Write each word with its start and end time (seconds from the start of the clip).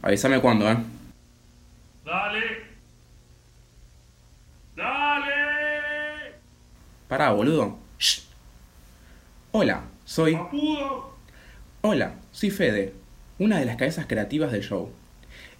Avísame 0.00 0.40
cuándo, 0.40 0.70
¿eh? 0.70 0.76
Dale. 2.04 2.40
Dale. 4.76 5.32
Pará, 7.08 7.32
boludo. 7.32 7.76
Shh. 7.98 8.20
Hola, 9.50 9.82
soy... 10.04 10.36
Papudo. 10.36 11.16
Hola, 11.80 12.14
soy 12.30 12.50
Fede, 12.50 12.94
una 13.38 13.58
de 13.58 13.64
las 13.64 13.76
cabezas 13.76 14.06
creativas 14.06 14.52
del 14.52 14.62
show. 14.62 14.90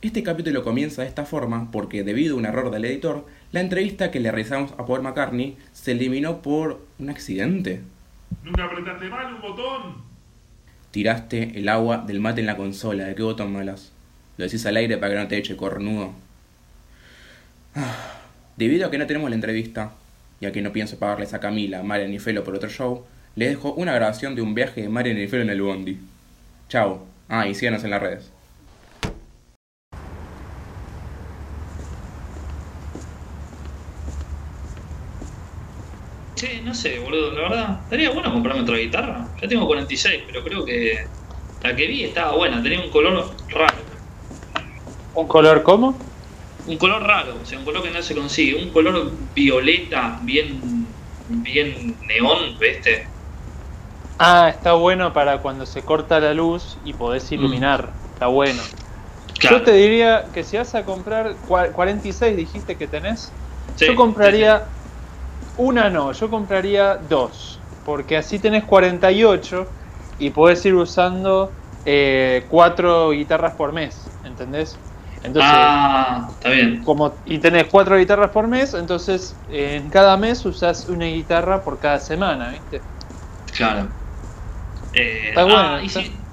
Este 0.03 0.23
capítulo 0.23 0.63
comienza 0.63 1.03
de 1.03 1.09
esta 1.09 1.25
forma 1.25 1.71
porque, 1.73 2.05
debido 2.05 2.37
a 2.37 2.39
un 2.39 2.47
error 2.47 2.71
del 2.71 2.85
editor, 2.85 3.27
la 3.51 3.61
entrevista 3.61 4.13
que 4.13 4.21
le 4.21 4.31
realizamos 4.31 4.73
a 4.79 4.87
Paul 4.87 5.03
McCartney 5.03 5.57
se 5.73 5.93
eliminó 5.93 6.43
por 6.43 6.87
un 7.01 7.11
accidente. 7.11 7.83
Nunca 8.45 8.67
apretaste 8.67 9.09
mal 9.09 9.35
un 9.35 9.41
botón. 9.41 9.97
Tiraste 10.93 11.59
el 11.59 11.69
agua 11.69 12.05
del 12.07 12.21
mate 12.21 12.41
en 12.41 12.47
la 12.47 12.57
consola, 12.57 13.05
¿de 13.05 13.17
qué 13.17 13.23
botón 13.23 13.53
malas? 13.53 13.93
Lo 14.39 14.45
decís 14.45 14.65
al 14.65 14.77
aire 14.77 14.97
para 14.97 15.13
que 15.13 15.19
no 15.19 15.29
te 15.29 15.37
eche, 15.37 15.57
cornudo. 15.57 16.15
Debido 18.57 18.87
a 18.87 18.91
que 18.91 18.99
no 18.99 19.07
tenemos 19.07 19.29
la 19.29 19.37
entrevista, 19.37 19.93
y 20.41 20.47
a 20.47 20.53
que 20.53 20.63
no 20.63 20.73
pienso 20.73 20.99
pagarles 20.99 21.35
a 21.35 21.41
Camila, 21.41 21.83
Marian 21.83 22.13
y 22.13 22.19
Felo 22.19 22.45
por 22.45 22.55
otro 22.55 22.69
show, 22.69 23.05
les 23.35 23.51
dejo 23.51 23.73
una 23.75 23.93
grabación 23.93 24.35
de 24.35 24.43
un 24.43 24.55
viaje 24.55 24.83
de 24.83 24.89
Marian 24.89 25.19
y 25.19 25.27
Felo 25.27 25.43
en 25.43 25.51
el 25.51 25.61
Bondi. 25.63 25.99
Chao. 26.69 27.07
Ah, 27.29 27.47
y 27.47 27.55
síganos 27.55 27.85
en 27.85 27.91
las 27.91 28.01
redes. 28.01 28.33
Che, 36.37 36.63
no 36.63 36.73
sé, 36.73 37.01
boludo, 37.01 37.33
la 37.33 37.41
verdad. 37.41 37.81
Estaría 37.85 38.11
bueno 38.11 38.33
comprarme 38.33 38.63
otra 38.63 38.77
guitarra. 38.77 39.29
Ya 39.43 39.49
tengo 39.49 39.67
46, 39.67 40.23
pero 40.27 40.45
creo 40.45 40.65
que 40.65 41.05
la 41.63 41.75
que 41.75 41.87
vi 41.89 42.05
estaba 42.05 42.37
buena. 42.37 42.63
Tenía 42.63 42.81
un 42.81 42.91
color 42.91 43.35
raro. 43.49 43.78
¿Un 45.21 45.27
color 45.29 45.63
cómo? 45.63 45.89
Un 46.73 46.77
color 46.79 47.03
raro, 47.03 47.41
o 47.41 47.45
sea, 47.45 47.59
un 47.59 47.65
color 47.65 47.83
que 47.83 47.91
no 47.91 48.01
se 48.03 48.15
consigue. 48.15 48.55
Un 48.63 48.71
color 48.73 49.19
violeta, 49.35 50.21
bien, 50.23 50.97
bien 51.27 51.99
neón, 52.07 52.57
¿viste? 52.61 52.93
Ah, 54.19 54.49
está 54.49 54.73
bueno 54.75 55.13
para 55.13 55.41
cuando 55.43 55.65
se 55.67 55.85
corta 55.85 56.19
la 56.21 56.35
luz 56.35 56.79
y 56.83 56.95
podés 56.95 57.31
iluminar. 57.33 58.01
Está 58.13 58.27
bueno. 58.27 58.63
Yo 59.41 59.63
te 59.63 59.73
diría 59.73 60.33
que 60.33 60.45
si 60.45 60.57
vas 60.59 60.75
a 60.75 60.85
comprar 60.85 61.45
cua- 61.45 61.73
46, 61.73 62.37
dijiste 62.37 62.77
que 62.79 62.89
tenés. 62.89 63.39
Sí, 63.75 63.87
yo 63.87 63.95
compraría 63.97 64.73
una, 65.57 65.91
no, 65.91 66.13
yo 66.13 66.31
compraría 66.31 66.97
dos. 66.97 67.67
Porque 67.83 68.17
así 68.17 68.41
tenés 68.41 68.65
48 68.65 69.75
y 70.19 70.31
podés 70.31 70.65
ir 70.67 70.75
usando 70.77 71.57
eh, 71.85 72.47
cuatro 72.51 73.11
guitarras 73.13 73.55
por 73.55 73.73
mes. 73.73 74.15
¿Entendés? 74.23 74.85
Entonces, 75.23 75.53
Ah, 75.53 76.31
está 76.35 76.51
bien. 76.51 76.85
como 76.85 77.23
y 77.25 77.39
tenés 77.39 77.67
cuatro 77.69 77.97
guitarras 77.99 78.31
por 78.31 78.49
mes, 78.49 78.75
entonces 78.75 79.41
en 79.49 79.91
cada 79.91 80.17
mes 80.17 80.45
usás 80.45 80.87
una 80.89 81.07
guitarra 81.07 81.63
por 81.63 81.79
cada 81.79 82.01
semana, 82.01 82.51
¿viste? 82.51 82.87
Claro. 83.57 83.95
Eh, 84.93 85.29
Está 85.29 85.45
ah, 85.45 85.45
bueno, 85.45 85.83
y 85.83 85.89
si, 85.89 86.29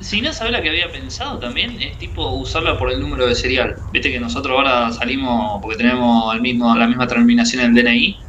si 0.00 0.20
no 0.22 0.32
sabes 0.32 0.52
la 0.52 0.62
que 0.62 0.70
había 0.70 0.90
pensado 0.90 1.38
también, 1.38 1.80
es 1.80 1.98
tipo 1.98 2.30
usarla 2.32 2.78
por 2.78 2.90
el 2.90 3.00
número 3.00 3.26
de 3.26 3.34
serial. 3.34 3.82
Viste 3.90 4.10
que 4.10 4.20
nosotros 4.20 4.56
ahora 4.56 4.92
salimos 4.92 5.60
porque 5.62 5.76
tenemos 5.78 6.34
el 6.34 6.40
mismo, 6.40 6.74
la 6.76 6.86
misma 6.86 7.06
terminación 7.06 7.62
del 7.74 7.84
DNI. 7.84 8.24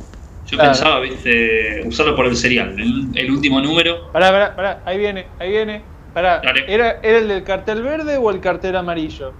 Yo 0.45 0.57
Claro. 0.57 0.69
pensaba, 0.69 0.99
viste, 1.01 1.83
usarlo 1.87 2.15
por 2.15 2.25
el 2.25 2.35
serial, 2.35 2.79
el, 2.79 3.11
el 3.15 3.31
último 3.31 3.61
número. 3.61 3.97
Pará, 4.11 4.31
pará, 4.31 4.55
pará, 4.55 4.81
ahí 4.85 4.97
viene, 4.97 5.35
ahí 5.39 5.49
viene. 5.51 5.93
Pará, 6.11 6.33
Dale. 6.43 6.61
¿era, 6.65 6.99
¿era 7.03 7.17
el 7.19 7.27
del 7.27 7.43
cartel 7.43 7.81
verde 7.83 8.17
o 8.17 8.29
el 8.31 8.41
cartel 8.41 8.75
amarillo? 8.75 9.39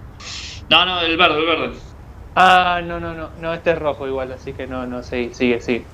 No, 0.70 0.86
no, 0.86 1.00
el 1.00 1.16
verde, 1.16 1.40
el 1.40 1.46
verde. 1.46 1.72
Ah, 2.36 2.80
no, 2.84 3.00
no, 3.00 3.12
no, 3.12 3.30
no, 3.40 3.52
este 3.52 3.72
es 3.72 3.78
rojo 3.78 4.06
igual, 4.06 4.30
así 4.30 4.52
que 4.52 4.68
no, 4.68 4.86
no, 4.86 5.02
sigue, 5.02 5.34
sigue, 5.34 5.60
sigue. 5.60 5.84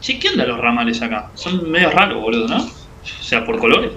Che, 0.00 0.18
¿qué 0.18 0.30
onda 0.30 0.46
los 0.46 0.58
ramales 0.58 1.02
acá? 1.02 1.28
Son 1.34 1.70
medio 1.70 1.90
raros, 1.90 2.22
boludo, 2.22 2.48
¿no? 2.48 2.56
O 2.56 3.22
sea, 3.22 3.44
por 3.44 3.58
colores. 3.58 3.92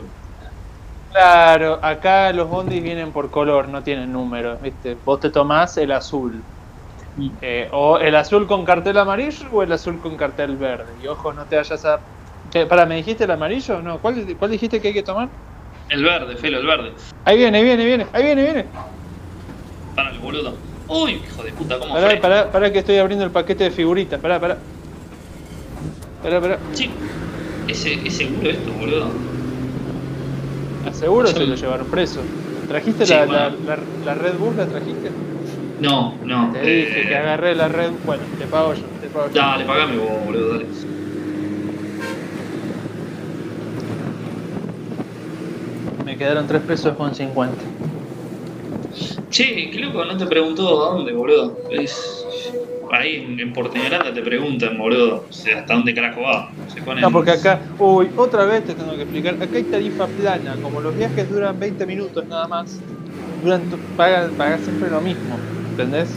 Claro, 1.13 1.79
acá 1.81 2.33
los 2.33 2.49
bondis 2.49 2.83
vienen 2.83 3.13
por 3.13 3.31
color, 3.31 3.69
no 3.69 3.81
tienen 3.81 4.11
número, 4.11 4.57
¿viste? 4.57 4.97
Vos 5.05 5.21
te 5.21 5.29
tomás 5.29 5.77
el 5.77 5.93
azul. 5.93 6.43
Eh, 7.41 7.69
o 7.71 7.99
el 7.99 8.15
azul 8.15 8.45
con 8.47 8.65
cartel 8.65 8.97
amarillo 8.97 9.45
o 9.53 9.63
el 9.63 9.71
azul 9.71 9.97
con 10.01 10.17
cartel 10.17 10.57
verde. 10.57 10.91
Y 11.01 11.07
ojo, 11.07 11.31
no 11.31 11.45
te 11.45 11.55
vayas 11.55 11.85
a... 11.85 12.01
¿Qué? 12.51 12.65
Pará, 12.65 12.85
¿me 12.85 12.95
dijiste 12.95 13.23
el 13.23 13.31
amarillo 13.31 13.81
no? 13.81 13.99
¿Cuál, 13.99 14.35
¿Cuál 14.37 14.51
dijiste 14.51 14.81
que 14.81 14.89
hay 14.89 14.93
que 14.93 15.03
tomar? 15.03 15.29
El 15.89 16.03
verde, 16.03 16.35
Felo, 16.35 16.59
el 16.59 16.65
verde. 16.65 16.91
Ahí 17.23 17.37
viene, 17.37 17.59
ahí 17.59 17.63
viene, 17.63 17.83
ahí 17.83 17.87
viene, 17.87 18.07
ahí 18.11 18.23
viene, 18.23 18.43
viene. 18.43 18.65
Para 19.95 20.11
el 20.11 20.19
boludo. 20.19 20.55
Uy, 20.87 21.11
hijo 21.27 21.43
de 21.43 21.51
puta, 21.53 21.79
cómo 21.79 21.93
Pará, 21.93 22.07
frena. 22.07 22.21
pará, 22.21 22.51
pará 22.51 22.71
que 22.73 22.79
estoy 22.79 22.97
abriendo 22.97 23.23
el 23.25 23.31
paquete 23.31 23.65
de 23.65 23.71
figuritas, 23.71 24.19
pará, 24.19 24.39
pará. 24.39 24.57
Pará, 26.21 26.41
pará. 26.41 26.57
Ese, 27.67 27.93
es 28.05 28.13
seguro 28.17 28.49
esto, 28.49 28.71
boludo. 28.73 29.07
Aseguro 30.87 31.27
Sí. 31.27 31.33
se 31.35 31.45
lo 31.45 31.55
llevaron 31.55 31.87
preso. 31.87 32.19
¿Trajiste 32.67 33.05
Sí, 33.05 33.13
la, 33.13 33.25
bueno. 33.25 33.39
la, 33.65 33.75
la, 33.75 33.77
la 34.05 34.15
Red 34.15 34.33
Bull? 34.37 34.55
¿La 34.57 34.65
trajiste? 34.65 35.11
No, 35.79 36.15
no. 36.23 36.51
Te 36.53 36.61
eh, 36.61 36.85
dije 36.85 37.07
que 37.09 37.15
agarré 37.15 37.55
la 37.55 37.67
Red 37.67 37.91
Bueno, 38.05 38.23
te 38.39 38.45
pago 38.45 38.73
yo, 38.73 38.83
te 39.01 39.07
pago 39.07 39.27
yo. 39.27 39.33
Dale, 39.33 39.65
pagame 39.65 39.97
vos, 39.97 40.25
boludo, 40.25 40.49
dale. 40.53 40.65
Me 46.05 46.17
quedaron 46.17 46.47
3 46.47 46.61
pesos 46.61 46.95
con 46.95 47.13
50. 47.15 47.55
Che, 49.33 49.71
qué 49.71 49.79
loco, 49.79 50.05
no 50.05 50.15
te 50.15 50.27
preguntó 50.27 50.85
a 50.85 50.93
dónde, 50.93 51.11
boludo. 51.11 51.57
Es... 51.71 52.23
Ahí 52.91 53.15
en, 53.15 53.39
en 53.39 53.51
Porteñolanda 53.51 54.13
te 54.13 54.21
preguntan, 54.21 54.77
boludo, 54.77 55.25
o 55.27 55.33
sea, 55.33 55.61
hasta 55.61 55.73
dónde 55.73 55.95
carajo 55.95 56.21
va. 56.21 56.51
Se 56.67 56.83
ponen... 56.83 57.01
No, 57.01 57.09
porque 57.09 57.31
acá, 57.31 57.59
uy, 57.79 58.11
otra 58.15 58.45
vez 58.45 58.63
te 58.63 58.75
tengo 58.75 58.95
que 58.95 59.01
explicar. 59.01 59.33
Acá 59.41 59.57
hay 59.57 59.63
tarifa 59.63 60.05
plana, 60.05 60.55
como 60.61 60.81
los 60.81 60.95
viajes 60.95 61.27
duran 61.31 61.59
20 61.59 61.83
minutos 61.87 62.27
nada 62.27 62.47
más, 62.47 62.79
duran, 63.41 63.63
pagas, 63.97 64.29
pagas 64.33 64.61
siempre 64.61 64.91
lo 64.91 65.01
mismo, 65.01 65.35
¿entendés? 65.71 66.09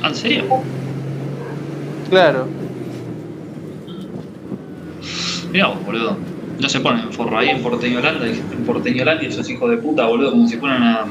¿Ah, 0.00 0.08
¿En 0.08 0.14
serio? 0.14 0.44
Claro. 2.08 2.48
Mirá 5.52 5.66
vos, 5.66 5.84
boludo. 5.84 6.16
No 6.58 6.68
se 6.70 6.80
ponen 6.80 7.12
forro 7.12 7.36
ahí 7.36 7.50
en 7.50 7.62
Porteñolanda, 7.62 8.26
en 8.26 8.64
Porteñolandia 8.64 9.28
esos 9.28 9.50
hijos 9.50 9.70
de 9.70 9.76
puta, 9.76 10.06
boludo, 10.06 10.30
como 10.30 10.48
si 10.48 10.56
fueran 10.56 10.82
a... 10.82 11.04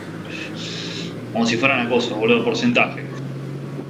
Como 1.32 1.46
si 1.46 1.58
fueran 1.58 1.88
a 1.88 1.90
cosas, 1.90 2.18
boludo, 2.18 2.44
porcentaje. 2.44 3.04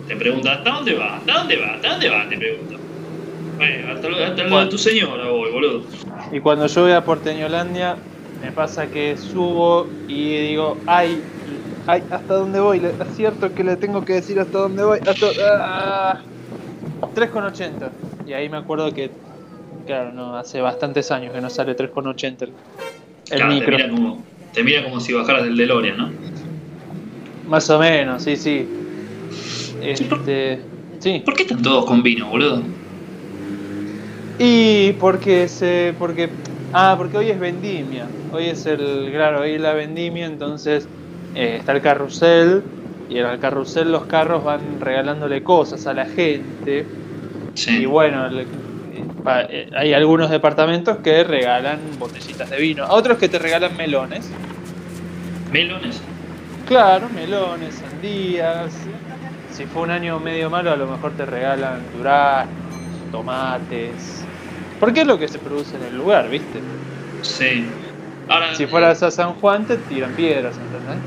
Te 0.08 0.16
preguntan, 0.16 0.58
¿hasta 0.58 0.72
dónde 0.72 0.94
va? 0.96 1.18
¿Hasta 1.18 1.34
dónde 1.34 1.58
va? 1.58 1.74
¿Hasta 1.74 1.90
dónde 1.90 2.10
va? 2.10 2.30
Te 2.30 2.38
preguntan. 2.38 2.80
Bueno, 3.58 3.94
hasta, 3.94 4.08
hasta 4.26 4.44
lo 4.44 4.60
de 4.60 4.66
tu 4.68 4.78
señora 4.78 5.30
voy, 5.30 5.52
boludo. 5.52 5.84
Y 6.32 6.40
cuando 6.40 6.68
yo 6.68 6.82
voy 6.84 6.92
a 6.92 7.04
Porteñolandia, 7.04 7.98
me 8.42 8.52
pasa 8.52 8.88
que 8.88 9.18
subo 9.18 9.88
y 10.08 10.38
digo, 10.50 10.78
ay, 10.88 11.22
ay, 11.86 12.04
¿hasta 12.10 12.34
dónde 12.36 12.60
voy? 12.60 12.78
Es 12.78 13.16
cierto 13.16 13.54
que 13.54 13.64
le 13.64 13.76
tengo 13.78 14.04
que 14.06 14.14
decir 14.14 14.40
hasta 14.40 14.60
dónde 14.60 14.84
voy. 14.84 15.00
Hasta, 15.06 15.28
ah, 15.60 16.22
3,80. 17.16 17.92
Y 18.26 18.34
ahí 18.34 18.48
me 18.50 18.58
acuerdo 18.58 18.94
que, 18.94 19.12
claro, 19.86 20.12
no, 20.14 20.38
hace 20.38 20.62
bastantes 20.62 21.12
años 21.12 21.34
que 21.34 21.42
no 21.42 21.50
sale 21.50 21.76
3,80 21.76 22.44
el, 22.44 22.50
el 22.50 22.56
Claro, 23.30 23.54
micro. 23.54 23.78
Te 23.78 23.84
mira, 23.84 23.90
como, 23.90 24.26
te 24.54 24.64
mira 24.64 24.84
como 24.84 25.00
si 25.00 25.14
bajaras 25.14 25.44
del 25.44 25.58
DeLorean, 25.58 25.98
¿no? 25.98 26.14
Más 27.50 27.70
o 27.70 27.80
menos, 27.80 28.22
sí, 28.24 28.36
sí. 28.36 28.66
Este, 29.82 30.60
sí. 31.00 31.22
¿Por 31.26 31.34
qué 31.36 31.44
están 31.44 31.62
todos 31.62 31.86
con 31.86 32.04
vino, 32.04 32.28
boludo? 32.30 32.62
Y 34.38 34.94
porque 34.94 35.48
se, 35.48 35.94
porque, 35.98 36.30
ah, 36.74 36.96
porque 36.98 37.18
hoy 37.18 37.30
es 37.30 37.40
vendimia. 37.40 38.06
Hoy 38.32 38.46
es 38.46 38.66
el, 38.66 39.10
claro, 39.12 39.42
hoy 39.42 39.54
es 39.56 39.62
la 39.62 39.74
vendimia, 39.74 40.28
entonces 40.28 40.88
eh, 41.36 41.58
está 41.60 41.72
el 41.74 41.82
carrusel 41.82 42.62
y 43.10 43.18
en 43.18 43.26
el 43.26 43.40
carrusel 43.40 43.92
los 43.92 44.04
carros 44.06 44.44
van 44.44 44.60
regalándole 44.80 45.42
cosas 45.44 45.88
a 45.88 45.94
la 45.94 46.06
gente. 46.06 46.86
Sí. 47.56 47.80
Y 47.82 47.86
bueno, 47.86 48.28
el- 48.28 48.40
eh, 48.42 48.46
pa- 49.24 49.48
hay 49.76 49.94
algunos 49.94 50.30
departamentos 50.30 50.98
que 50.98 51.24
regalan 51.24 51.80
botellitas 52.00 52.50
de 52.50 52.58
vino, 52.60 52.86
otros 52.90 53.18
que 53.18 53.28
te 53.28 53.40
regalan 53.40 53.76
melones. 53.76 54.30
Melones. 55.52 56.00
Claro, 56.70 57.10
melones, 57.10 57.74
sandías. 57.74 58.72
Si 59.52 59.66
fue 59.66 59.82
un 59.82 59.90
año 59.90 60.20
medio 60.20 60.52
malo, 60.52 60.72
a 60.72 60.76
lo 60.76 60.86
mejor 60.86 61.14
te 61.14 61.26
regalan 61.26 61.82
duraznos, 61.98 62.54
tomates. 63.12 64.24
Porque 64.80 65.02
es 65.02 65.08
lo 65.08 65.18
que 65.18 65.28
se 65.28 65.40
produce 65.40 65.76
en 65.78 65.84
el 65.86 65.98
lugar, 65.98 66.30
¿viste? 66.30 66.60
Sí. 67.24 67.66
Ahora, 68.28 68.54
Si 68.54 68.68
fueras 68.68 69.02
a 69.02 69.10
San 69.10 69.34
Juan, 69.34 69.66
te 69.66 69.78
tiran 69.78 70.12
piedras, 70.12 70.58
¿entendés? 70.58 71.00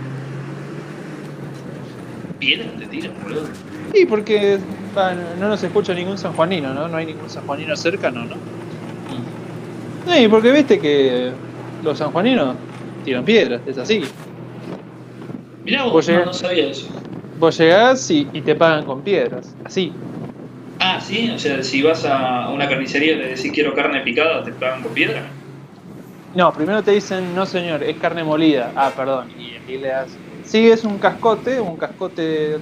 piedras 2.40 2.72
te 2.76 2.86
tiran, 2.86 3.12
boludo. 3.22 3.46
Sí, 3.94 4.04
porque 4.04 4.58
no 4.96 5.36
no 5.38 5.48
nos 5.48 5.62
escucha 5.62 5.94
ningún 5.94 6.18
sanjuanino, 6.18 6.74
¿no? 6.74 6.88
No 6.88 6.96
hay 6.96 7.06
ningún 7.06 7.30
sanjuanino 7.30 7.76
cercano, 7.76 8.24
¿no? 8.24 8.34
Sí, 10.12 10.26
porque 10.26 10.50
viste 10.50 10.80
que 10.80 11.30
los 11.84 11.98
sanjuaninos 11.98 12.56
tiran 13.04 13.24
piedras, 13.24 13.60
es 13.64 13.78
así. 13.78 14.02
Mirá 15.64 15.84
vos, 15.84 15.92
Vos 15.92 16.08
no, 16.08 16.32
sabía 16.32 16.68
eso. 16.68 16.86
Vos 17.38 17.58
llegás 17.58 18.10
y, 18.10 18.26
y 18.32 18.40
te 18.40 18.54
pagan 18.54 18.84
con 18.84 19.02
piedras. 19.02 19.54
Así. 19.64 19.92
Ah, 20.78 21.00
sí, 21.00 21.30
o 21.30 21.38
sea, 21.38 21.62
si 21.62 21.82
vas 21.82 22.04
a 22.04 22.48
una 22.48 22.68
carnicería 22.68 23.12
y 23.12 23.16
le 23.16 23.28
decís 23.28 23.52
quiero 23.52 23.74
carne 23.74 24.00
picada, 24.00 24.42
te 24.42 24.52
pagan 24.52 24.82
con 24.82 24.92
piedra. 24.92 25.22
No, 26.34 26.52
primero 26.52 26.82
te 26.82 26.92
dicen, 26.92 27.34
no 27.34 27.46
señor, 27.46 27.82
es 27.82 27.96
carne 27.98 28.24
molida. 28.24 28.72
Ah, 28.74 28.90
perdón. 28.96 29.28
Y 29.38 29.54
aquí 29.54 29.78
le 29.78 29.88
das. 29.88 30.16
Sí, 30.44 30.68
es 30.68 30.82
un 30.82 30.98
cascote, 30.98 31.60
un 31.60 31.76
cascote 31.76 32.58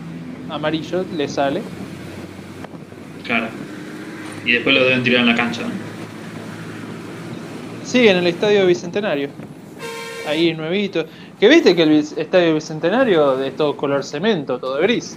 amarillo, 0.50 1.04
le 1.16 1.28
sale. 1.28 1.62
Claro. 3.24 3.48
Y 4.44 4.52
después 4.52 4.74
lo 4.74 4.84
deben 4.84 5.02
tirar 5.02 5.20
en 5.20 5.28
la 5.28 5.34
cancha, 5.34 5.62
¿no? 5.62 5.70
Sí, 7.84 8.06
en 8.06 8.18
el 8.18 8.26
estadio 8.26 8.66
bicentenario. 8.66 9.28
Ahí 10.26 10.52
nuevito. 10.54 11.04
Que 11.38 11.48
viste 11.48 11.74
que 11.74 11.82
el 11.82 11.92
estadio 11.92 12.54
bicentenario 12.54 13.42
es 13.42 13.56
todo 13.56 13.76
color 13.76 14.04
cemento, 14.04 14.58
todo 14.58 14.78
gris. 14.80 15.16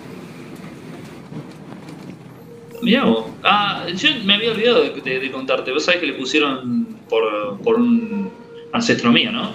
Mirá 2.81 3.05
vos. 3.05 3.25
Ah, 3.43 3.85
yo 3.95 4.09
me 4.25 4.35
había 4.35 4.51
olvidado 4.51 4.83
de, 4.83 4.89
de- 5.01 5.19
de 5.19 5.31
contarte. 5.31 5.71
Vos 5.71 5.85
sabés 5.85 6.01
que 6.01 6.07
le 6.07 6.13
pusieron 6.13 6.87
por, 7.09 7.57
por 7.59 7.75
un 7.75 8.29
ancestro 8.73 9.11
mío, 9.11 9.31
¿no? 9.31 9.51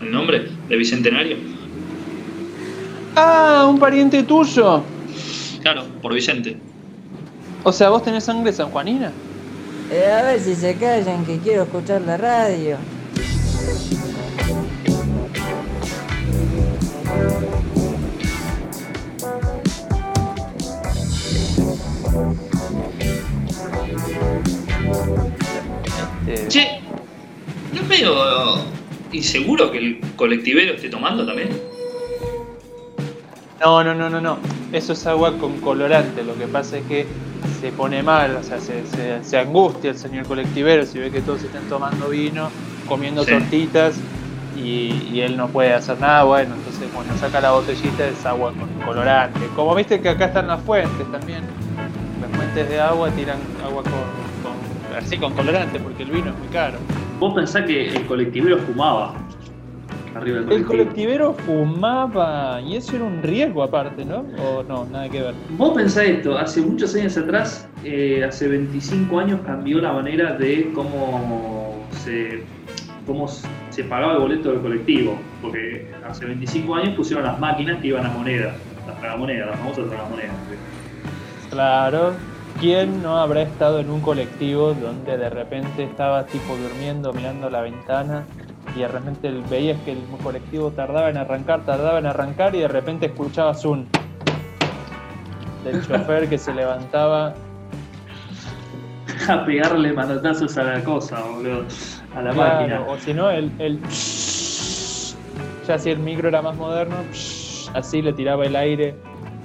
El 0.00 0.10
nombre 0.12 0.48
de 0.68 0.76
Bicentenario. 0.76 1.36
Ah, 3.16 3.66
un 3.68 3.78
pariente 3.78 4.22
tuyo. 4.22 4.82
Claro, 5.60 5.84
por 6.00 6.14
Vicente. 6.14 6.56
O 7.64 7.72
sea, 7.72 7.88
vos 7.90 8.02
tenés 8.02 8.24
sangre 8.24 8.52
sanjuanina. 8.52 9.10
Eh, 9.90 10.10
a 10.12 10.22
ver 10.22 10.40
si 10.40 10.54
se 10.54 10.76
callan 10.76 11.24
que 11.26 11.38
quiero 11.38 11.64
escuchar 11.64 12.00
la 12.02 12.16
radio. 12.16 12.76
Eh, 26.30 26.44
Che, 26.48 26.80
¿no 27.72 27.80
es 27.80 27.88
medio 27.88 28.14
inseguro 29.12 29.70
que 29.70 29.78
el 29.78 30.00
colectivero 30.16 30.74
esté 30.74 30.88
tomando 30.90 31.24
también? 31.26 31.48
No, 33.64 33.82
no, 33.82 33.94
no, 33.94 34.10
no, 34.10 34.20
no. 34.20 34.38
Eso 34.72 34.92
es 34.92 35.06
agua 35.06 35.36
con 35.38 35.58
colorante. 35.60 36.22
Lo 36.22 36.36
que 36.36 36.46
pasa 36.46 36.78
es 36.78 36.84
que 36.84 37.06
se 37.60 37.72
pone 37.72 38.02
mal, 38.02 38.36
o 38.36 38.42
sea, 38.42 38.60
se, 38.60 38.86
se- 38.86 39.24
se 39.24 39.38
angustia 39.38 39.90
el 39.90 39.96
señor 39.98 40.26
colectivero 40.26 40.84
si 40.86 40.98
ve 40.98 41.10
que 41.10 41.20
todos 41.22 41.42
están 41.42 41.62
tomando 41.68 42.08
vino, 42.08 42.50
comiendo 42.86 43.24
Sí. 43.24 43.32
tortitas 43.32 43.94
y, 44.56 45.08
y 45.12 45.20
él 45.22 45.36
no 45.36 45.48
puede 45.48 45.72
hacer 45.72 45.98
nada. 45.98 46.24
Bueno, 46.24 46.54
entonces, 46.54 46.92
bueno, 46.94 47.16
saca 47.18 47.40
la 47.40 47.52
botellita, 47.52 48.06
es 48.06 48.24
agua 48.26 48.52
con 48.52 48.68
colorante. 48.86 49.40
Como 49.56 49.74
viste 49.74 50.00
que 50.00 50.10
acá 50.10 50.26
están 50.26 50.46
las 50.48 50.60
fuentes 50.62 51.10
también. 51.10 51.40
Las 52.20 52.30
fuentes 52.36 52.68
de 52.68 52.80
agua 52.80 53.10
tiran 53.12 53.38
agua 53.64 53.82
con- 53.82 53.92
así 54.98 55.16
con 55.16 55.32
colorante 55.34 55.78
porque 55.78 56.02
el 56.02 56.10
vino 56.10 56.30
es 56.30 56.38
muy 56.38 56.48
caro. 56.48 56.78
Vos 57.18 57.34
pensás 57.34 57.64
que 57.64 57.88
el 57.88 58.06
colectivero 58.06 58.58
fumaba 58.58 59.14
arriba 60.14 60.40
del 60.40 60.52
El 60.52 60.64
colectivero 60.64 61.32
fumaba 61.32 62.60
y 62.60 62.76
eso 62.76 62.96
era 62.96 63.04
un 63.04 63.22
riesgo 63.22 63.62
aparte, 63.62 64.04
¿no? 64.04 64.24
O 64.38 64.62
no, 64.62 64.84
nada 64.86 65.08
que 65.08 65.22
ver. 65.22 65.34
Vos 65.50 65.74
pensás 65.74 66.04
esto, 66.04 66.36
hace 66.36 66.60
muchos 66.60 66.94
años 66.94 67.16
atrás, 67.16 67.68
eh, 67.84 68.24
hace 68.26 68.48
25 68.48 69.18
años 69.18 69.40
cambió 69.44 69.80
la 69.80 69.92
manera 69.92 70.34
de 70.34 70.70
cómo 70.74 71.86
se, 71.92 72.42
cómo 73.06 73.28
se 73.28 73.84
pagaba 73.84 74.14
el 74.14 74.20
boleto 74.20 74.50
del 74.50 74.60
colectivo. 74.60 75.18
Porque 75.40 75.90
hace 76.08 76.24
25 76.24 76.74
años 76.74 76.94
pusieron 76.96 77.24
las 77.24 77.38
máquinas 77.38 77.80
que 77.80 77.88
iban 77.88 78.04
a 78.04 78.10
moneda, 78.10 78.54
las 78.86 78.98
tragamonedas, 78.98 79.50
las 79.50 79.58
famosas 79.58 79.88
tragamonedas. 79.88 80.34
Claro. 81.50 82.37
¿Quién 82.60 83.02
no 83.02 83.18
habrá 83.18 83.42
estado 83.42 83.78
en 83.78 83.88
un 83.90 84.00
colectivo 84.00 84.74
donde 84.74 85.16
de 85.16 85.30
repente 85.30 85.84
estaba 85.84 86.24
tipo 86.26 86.56
durmiendo, 86.56 87.12
mirando 87.12 87.48
la 87.50 87.60
ventana 87.60 88.24
y 88.74 88.80
de 88.80 88.88
repente 88.88 89.30
veías 89.48 89.80
que 89.82 89.92
el 89.92 90.02
colectivo 90.22 90.72
tardaba 90.72 91.08
en 91.08 91.18
arrancar, 91.18 91.64
tardaba 91.64 92.00
en 92.00 92.06
arrancar 92.06 92.54
y 92.56 92.60
de 92.60 92.68
repente 92.68 93.06
escuchabas 93.06 93.64
un 93.64 93.86
del 95.64 95.86
chofer 95.86 96.28
que 96.28 96.36
se 96.38 96.52
levantaba 96.52 97.34
A 99.28 99.44
pegarle 99.44 99.92
manotazos 99.92 100.56
a 100.58 100.64
la 100.64 100.82
cosa, 100.84 101.20
boludo, 101.20 101.64
a 102.14 102.22
la 102.22 102.32
Claro, 102.32 102.58
máquina. 102.60 102.80
O 102.88 102.98
si 102.98 103.12
no, 103.14 103.30
el, 103.30 103.52
el 103.58 103.80
ya 105.66 105.78
si 105.78 105.90
el 105.90 105.98
micro 106.00 106.28
era 106.28 106.42
más 106.42 106.56
moderno, 106.56 106.96
así 107.74 108.02
le 108.02 108.12
tiraba 108.14 108.44
el 108.46 108.56
aire 108.56 108.94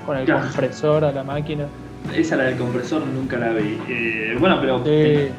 con 0.06 0.18
el 0.18 0.25
Claro. 0.25 0.42
compresor 0.42 1.06
a 1.06 1.12
la 1.12 1.24
máquina. 1.24 1.68
Esa 2.15 2.36
la 2.36 2.44
del 2.44 2.57
compresor 2.57 3.06
nunca 3.07 3.38
la 3.38 3.50
vi. 3.54 3.77
Eh, 3.89 4.36
bueno, 4.39 4.57
pero 4.62 4.81
ten- 5.25 5.33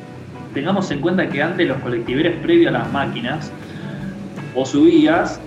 tengamos 0.53 0.91
en 0.91 1.01
cuenta 1.01 1.29
que 1.29 1.43
antes 1.43 1.67
los 1.69 1.79
colectiveros 1.79 2.35
previo 2.43 2.69
a 2.69 2.73
las 2.73 2.91
máquinas, 2.93 3.53
vos 4.55 4.71
subías, 4.71 5.41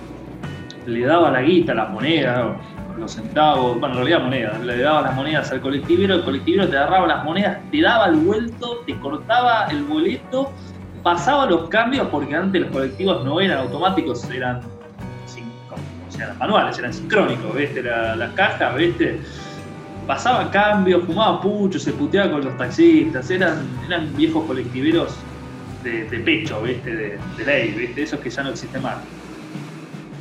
le 0.86 1.02
daba 1.04 1.30
la 1.30 1.42
guita, 1.42 1.74
las 1.74 1.90
monedas, 1.90 2.56
los 2.96 3.12
centavos, 3.12 3.78
bueno, 3.78 3.94
en 3.94 4.04
realidad 4.04 4.22
monedas, 4.24 4.60
le 4.64 4.78
dabas 4.80 5.04
las 5.04 5.14
monedas 5.14 5.52
al 5.52 5.60
colectivero, 5.60 6.14
el 6.14 6.24
colectivero 6.24 6.68
te 6.68 6.76
agarraba 6.76 7.06
las 7.06 7.24
monedas, 7.24 7.58
te 7.70 7.80
daba 7.80 8.06
el 8.06 8.16
vuelto, 8.16 8.82
te 8.86 8.94
cortaba 8.98 9.66
el 9.70 9.84
boleto, 9.84 10.52
pasaba 11.02 11.46
los 11.46 11.68
cambios, 11.68 12.08
porque 12.08 12.34
antes 12.34 12.60
los 12.62 12.70
colectivos 12.70 13.24
no 13.24 13.40
eran 13.40 13.58
automáticos, 13.58 14.28
eran, 14.30 14.60
sin- 15.26 15.44
o 15.70 16.10
sea, 16.10 16.24
eran 16.26 16.38
manuales, 16.38 16.78
eran 16.78 16.92
sincrónicos, 16.92 17.54
¿viste? 17.54 17.82
La- 17.82 18.16
las 18.16 18.32
cajas, 18.32 18.74
¿viste? 18.76 19.20
Pasaba 20.08 20.50
cambio, 20.50 21.02
fumaba 21.02 21.40
pucho, 21.40 21.78
se 21.78 21.92
puteaba 21.92 22.32
con 22.32 22.44
los 22.44 22.56
taxistas, 22.56 23.30
eran, 23.30 23.68
eran 23.86 24.16
viejos 24.16 24.44
colectiveros 24.46 25.14
de, 25.84 26.04
de 26.04 26.18
pecho, 26.20 26.62
¿viste? 26.62 26.90
De, 26.90 27.18
de 27.36 27.44
ley, 27.44 27.72
¿viste? 27.72 28.02
Esos 28.04 28.18
que 28.20 28.30
ya 28.30 28.42
no 28.42 28.48
existen 28.48 28.82
más. 28.82 28.96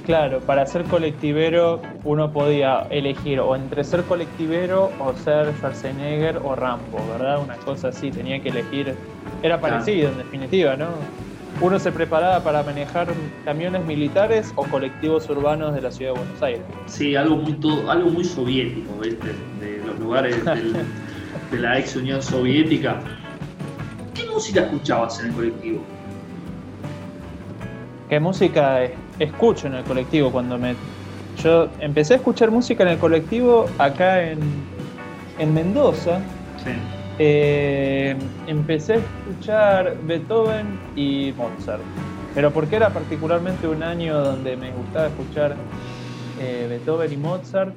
Claro, 0.05 0.39
para 0.41 0.65
ser 0.65 0.83
colectivero 0.83 1.81
uno 2.03 2.31
podía 2.31 2.87
elegir 2.89 3.39
o 3.39 3.55
entre 3.55 3.83
ser 3.83 4.03
colectivero 4.03 4.91
o 4.99 5.13
ser 5.13 5.53
Schwarzenegger 5.55 6.37
o 6.43 6.55
Rambo, 6.55 6.97
¿verdad? 7.11 7.41
Una 7.41 7.55
cosa 7.55 7.89
así, 7.89 8.11
tenía 8.11 8.41
que 8.41 8.49
elegir. 8.49 8.93
Era 9.41 9.59
parecido 9.59 10.09
en 10.09 10.17
definitiva, 10.17 10.75
¿no? 10.75 10.87
Uno 11.59 11.79
se 11.79 11.91
preparaba 11.91 12.43
para 12.43 12.61
manejar 12.63 13.07
camiones 13.43 13.83
militares 13.85 14.53
o 14.55 14.63
colectivos 14.63 15.27
urbanos 15.29 15.73
de 15.73 15.81
la 15.81 15.91
ciudad 15.91 16.13
de 16.13 16.19
Buenos 16.19 16.41
Aires. 16.43 16.61
Sí, 16.85 17.15
algo 17.15 17.35
muy, 17.35 17.53
todo, 17.53 17.89
algo 17.89 18.09
muy 18.11 18.23
soviético, 18.23 18.93
¿viste? 19.01 19.27
De 19.59 19.76
los 19.97 20.05
lugares 20.05 20.43
del- 20.45 20.73
de 21.51 21.57
la 21.59 21.79
ex 21.79 21.95
Unión 21.95 22.21
Soviética. 22.21 22.99
¿Qué 24.13 24.25
música 24.33 24.61
escuchabas 24.61 25.19
en 25.19 25.27
el 25.27 25.33
colectivo? 25.33 25.81
¿Qué 28.09 28.19
música 28.19 28.83
es- 28.83 28.91
escucho 29.19 29.67
en 29.67 29.75
el 29.75 29.83
colectivo 29.83 30.31
cuando 30.31 30.57
me... 30.57 30.75
Yo 31.43 31.69
empecé 31.79 32.13
a 32.13 32.17
escuchar 32.17 32.49
música 32.51 32.83
en 32.83 32.89
el 32.89 32.97
colectivo 32.97 33.67
acá 33.77 34.23
en, 34.23 34.39
en 35.37 35.53
Mendoza. 35.53 36.19
Sí. 36.63 36.71
Eh, 37.19 38.15
empecé 38.47 38.93
a 38.93 38.95
escuchar 38.97 39.97
Beethoven 40.03 40.65
y 40.95 41.33
Mozart. 41.37 41.81
Pero 42.33 42.51
porque 42.51 42.75
era 42.75 42.89
particularmente 42.89 43.67
un 43.67 43.83
año 43.83 44.19
donde 44.19 44.55
me 44.55 44.71
gustaba 44.71 45.07
escuchar 45.07 45.55
eh, 46.39 46.65
Beethoven 46.69 47.11
y 47.13 47.17
Mozart. 47.17 47.73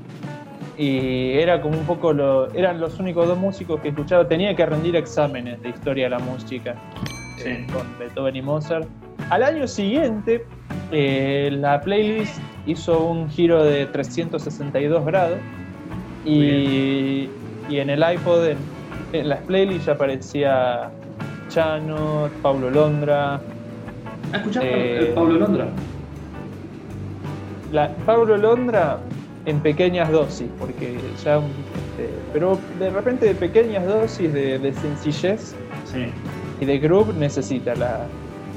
Y 0.76 1.32
era 1.32 1.60
como 1.60 1.78
un 1.78 1.84
poco 1.84 2.12
lo. 2.12 2.50
Eran 2.54 2.80
los 2.80 2.98
únicos 2.98 3.26
dos 3.26 3.36
músicos 3.38 3.80
que 3.80 3.88
escuchaba. 3.88 4.26
Tenía 4.26 4.54
que 4.54 4.64
rendir 4.64 4.96
exámenes 4.96 5.60
de 5.62 5.68
historia 5.70 6.04
de 6.04 6.10
la 6.10 6.18
música 6.20 6.74
eh, 7.44 7.66
con 7.72 7.86
Beethoven 7.98 8.36
y 8.36 8.42
Mozart. 8.42 8.88
Al 9.28 9.42
año 9.42 9.68
siguiente, 9.68 10.44
eh, 10.90 11.50
la 11.52 11.80
playlist 11.80 12.40
hizo 12.66 12.98
un 13.04 13.28
giro 13.28 13.62
de 13.62 13.86
362 13.86 15.04
grados. 15.04 15.38
Y, 16.24 17.28
y 17.68 17.78
en 17.78 17.90
el 17.90 18.02
iPod, 18.12 18.46
en, 18.48 18.58
en 19.12 19.28
las 19.28 19.40
playlists 19.40 19.86
ya 19.86 19.92
aparecía 19.92 20.90
Chano, 21.48 22.28
Paulo 22.42 22.70
Londra. 22.70 23.34
¿Has 24.32 24.38
escuchado 24.40 24.66
Eh, 24.66 24.98
el 24.98 25.06
Pablo 25.14 25.38
Londra? 25.38 25.66
La, 27.72 27.88
Pablo 28.06 28.36
Londra 28.36 28.98
en 29.46 29.60
pequeñas 29.60 30.10
dosis, 30.10 30.48
porque 30.58 30.98
ya. 31.24 31.36
este, 31.36 32.10
pero 32.32 32.58
de 32.78 32.90
repente 32.90 33.26
de 33.26 33.34
pequeñas 33.34 33.86
dosis 33.86 34.32
de, 34.32 34.58
de 34.58 34.72
sencillez 34.74 35.54
Sí. 35.84 36.06
y 36.60 36.64
de 36.66 36.78
groove 36.78 37.14
necesita 37.14 37.74
la, 37.74 38.06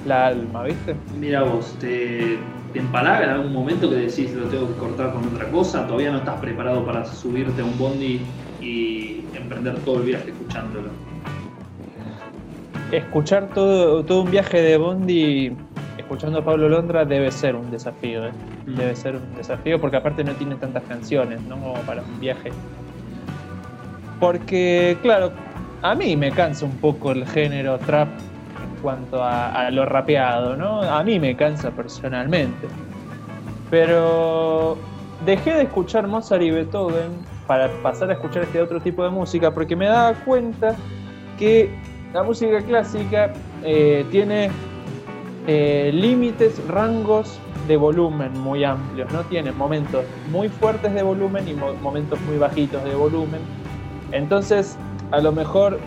la 0.05 0.27
alma, 0.27 0.63
¿viste? 0.63 0.95
Mira 1.19 1.43
vos, 1.43 1.77
¿te, 1.79 2.37
¿te 2.73 2.79
empalaga 2.79 3.23
en 3.23 3.29
algún 3.31 3.53
momento 3.53 3.89
que 3.89 3.95
decís 3.95 4.33
lo 4.33 4.45
tengo 4.47 4.67
que 4.67 4.73
cortar 4.75 5.13
con 5.13 5.23
otra 5.27 5.49
cosa? 5.49 5.87
¿Todavía 5.87 6.11
no 6.11 6.17
estás 6.17 6.39
preparado 6.39 6.85
para 6.85 7.05
subirte 7.05 7.61
a 7.61 7.65
un 7.65 7.77
bondi 7.77 8.21
y 8.61 9.23
emprender 9.33 9.79
todo 9.79 9.99
el 9.99 10.03
viaje 10.03 10.31
escuchándolo? 10.31 10.89
Escuchar 12.91 13.49
todo, 13.53 14.03
todo 14.05 14.21
un 14.23 14.29
viaje 14.31 14.61
de 14.61 14.77
Bondi 14.77 15.51
escuchando 16.13 16.39
a 16.39 16.45
Pablo 16.45 16.69
Londra 16.69 17.05
debe 17.05 17.31
ser 17.31 17.55
un 17.55 17.71
desafío, 17.71 18.27
¿eh? 18.27 18.31
Mm. 18.67 18.75
Debe 18.75 18.95
ser 18.95 19.15
un 19.15 19.35
desafío 19.35 19.81
porque 19.81 19.97
aparte 19.97 20.23
no 20.23 20.33
tiene 20.33 20.55
tantas 20.57 20.83
canciones, 20.83 21.41
¿no? 21.41 21.55
Como 21.55 21.73
para 21.87 22.03
un 22.03 22.19
viaje. 22.19 22.51
Porque, 24.19 24.95
claro, 25.01 25.31
a 25.81 25.95
mí 25.95 26.15
me 26.15 26.31
cansa 26.31 26.65
un 26.65 26.77
poco 26.77 27.13
el 27.13 27.25
género 27.25 27.79
trap 27.79 28.09
en 28.09 28.81
cuanto 28.83 29.23
a, 29.23 29.65
a 29.65 29.71
lo 29.71 29.85
rapeado, 29.85 30.55
¿no? 30.55 30.83
A 30.83 31.03
mí 31.03 31.19
me 31.19 31.35
cansa 31.35 31.71
personalmente. 31.71 32.67
Pero 33.71 34.77
dejé 35.25 35.55
de 35.55 35.63
escuchar 35.63 36.05
Mozart 36.05 36.43
y 36.43 36.51
Beethoven 36.51 37.09
para 37.47 37.69
pasar 37.81 38.11
a 38.11 38.13
escuchar 38.13 38.43
este 38.43 38.61
otro 38.61 38.79
tipo 38.79 39.03
de 39.03 39.09
música 39.09 39.51
porque 39.51 39.75
me 39.75 39.87
daba 39.87 40.13
cuenta 40.13 40.75
que 41.39 41.71
la 42.13 42.21
música 42.21 42.61
clásica 42.61 43.33
eh, 43.63 44.05
tiene 44.11 44.51
eh, 45.47 45.91
límites, 45.93 46.65
rangos 46.67 47.39
de 47.67 47.77
volumen 47.77 48.31
muy 48.39 48.63
amplios, 48.63 49.11
¿no? 49.11 49.23
Tiene 49.25 49.51
momentos 49.51 50.05
muy 50.25 50.49
fuertes 50.49 50.93
de 50.93 51.03
volumen 51.03 51.47
y 51.47 51.53
mo- 51.53 51.73
momentos 51.81 52.19
muy 52.21 52.37
bajitos 52.37 52.83
de 52.83 52.95
volumen. 52.95 53.41
Entonces, 54.11 54.77
a 55.11 55.19
lo 55.19 55.31
mejor 55.31 55.79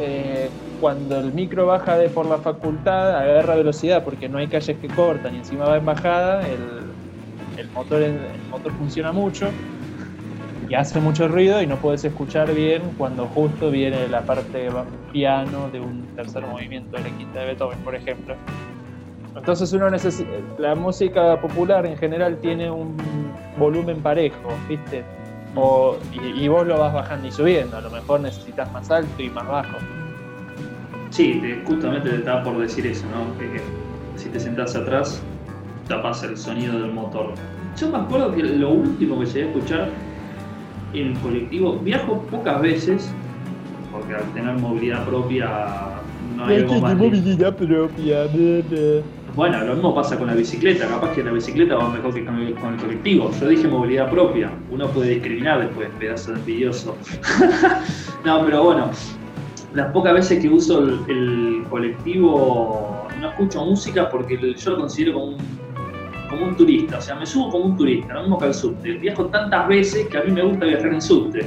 eh, 0.00 0.50
cuando 0.80 1.18
el 1.18 1.32
micro 1.32 1.66
baja 1.66 1.96
de 1.98 2.08
por 2.08 2.26
la 2.26 2.38
facultad, 2.38 3.16
agarra 3.16 3.54
velocidad 3.54 4.02
porque 4.04 4.28
no 4.28 4.38
hay 4.38 4.48
calles 4.48 4.78
que 4.78 4.88
cortan 4.88 5.34
y 5.34 5.38
encima 5.38 5.66
va 5.66 5.76
en 5.76 5.84
bajada, 5.84 6.46
el, 6.48 7.68
motor, 7.74 8.72
funciona 8.78 9.12
mucho 9.12 9.50
y 10.68 10.74
hace 10.74 11.00
mucho 11.00 11.28
ruido 11.28 11.60
y 11.60 11.66
no 11.66 11.76
puedes 11.76 12.04
escuchar 12.04 12.52
bien 12.54 12.82
cuando 12.96 13.26
justo 13.26 13.70
viene 13.70 14.08
la 14.08 14.24
parte 14.24 14.68
piano 15.12 15.68
de 15.70 15.80
un 15.80 16.06
tercer 16.14 16.46
movimiento 16.46 16.96
de 16.96 17.02
la 17.02 17.16
quinta 17.16 17.40
de 17.40 17.46
Beethoven, 17.46 17.78
por 17.84 17.94
ejemplo. 17.94 18.34
Entonces 19.36 19.72
uno 19.72 19.88
necesita, 19.90 20.30
la 20.58 20.74
música 20.74 21.40
popular 21.40 21.86
en 21.86 21.96
general 21.96 22.38
tiene 22.38 22.70
un 22.70 22.96
volumen 23.58 24.00
parejo, 24.02 24.48
¿viste? 24.68 25.04
O, 25.54 25.96
y, 26.12 26.44
y 26.44 26.48
vos 26.48 26.66
lo 26.66 26.78
vas 26.78 26.92
bajando 26.92 27.26
y 27.28 27.30
subiendo, 27.32 27.76
a 27.76 27.80
lo 27.80 27.90
mejor 27.90 28.20
necesitas 28.20 28.70
más 28.72 28.90
alto 28.90 29.22
y 29.22 29.30
más 29.30 29.46
bajo. 29.46 29.78
Sí, 31.10 31.40
te- 31.42 31.62
justamente 31.64 32.08
te 32.10 32.16
estaba 32.16 32.42
por 32.42 32.58
decir 32.58 32.86
eso, 32.86 33.04
¿no? 33.08 33.36
Que 33.38 33.60
si 34.16 34.28
te 34.28 34.38
sentás 34.38 34.76
atrás, 34.76 35.20
tapas 35.88 36.22
el 36.24 36.36
sonido 36.36 36.78
del 36.80 36.92
motor. 36.92 37.34
Yo 37.76 37.88
me 37.90 37.98
acuerdo 37.98 38.32
que 38.32 38.42
lo 38.42 38.70
último 38.70 39.18
que 39.20 39.26
llegué 39.26 39.42
a 39.44 39.46
escuchar 39.46 39.88
en 40.92 41.14
colectivo, 41.16 41.78
viajo 41.78 42.20
pocas 42.30 42.60
veces, 42.60 43.12
porque 43.92 44.14
al 44.14 44.24
tener 44.34 44.54
movilidad 44.58 45.04
propia 45.04 45.48
no 46.36 46.44
hay 46.46 46.56
algo 46.58 46.80
más. 46.80 46.96
movilidad 46.96 47.56
propia, 47.56 48.26
Bueno, 49.34 49.64
lo 49.64 49.74
mismo 49.74 49.94
pasa 49.94 50.18
con 50.18 50.26
la 50.26 50.34
bicicleta, 50.34 50.88
capaz 50.88 51.12
que 51.12 51.22
la 51.22 51.30
bicicleta 51.30 51.76
va 51.76 51.88
mejor 51.88 52.12
que 52.12 52.24
con 52.24 52.38
el, 52.38 52.54
colectivo. 52.54 53.30
Yo 53.40 53.48
dije 53.48 53.68
movilidad 53.68 54.10
propia, 54.10 54.50
uno 54.70 54.88
puede 54.88 55.10
discriminar 55.10 55.60
después, 55.60 55.88
pedazo 56.00 56.32
de 56.32 56.40
envidioso. 56.40 56.96
no, 58.24 58.44
pero 58.44 58.64
bueno, 58.64 58.90
las 59.72 59.92
pocas 59.92 60.14
veces 60.14 60.40
que 60.40 60.48
uso 60.48 60.82
el, 61.06 61.64
colectivo 61.70 63.06
no 63.20 63.28
escucho 63.30 63.64
música 63.64 64.08
porque 64.10 64.36
yo 64.56 64.70
lo 64.70 64.78
considero 64.78 65.12
como 65.12 65.26
un, 65.26 65.36
como 66.28 66.46
un 66.46 66.56
turista, 66.56 66.98
o 66.98 67.00
sea, 67.00 67.14
me 67.14 67.24
subo 67.24 67.50
como 67.50 67.66
un 67.66 67.76
turista, 67.76 68.14
lo 68.14 68.22
mismo 68.22 68.38
que 68.38 68.46
al 68.46 68.54
subte. 68.54 68.92
Viajo 68.94 69.26
tantas 69.26 69.68
veces 69.68 70.08
que 70.08 70.18
a 70.18 70.22
mí 70.22 70.32
me 70.32 70.42
gusta 70.42 70.66
viajar 70.66 70.92
en 70.92 71.00
subte. 71.00 71.46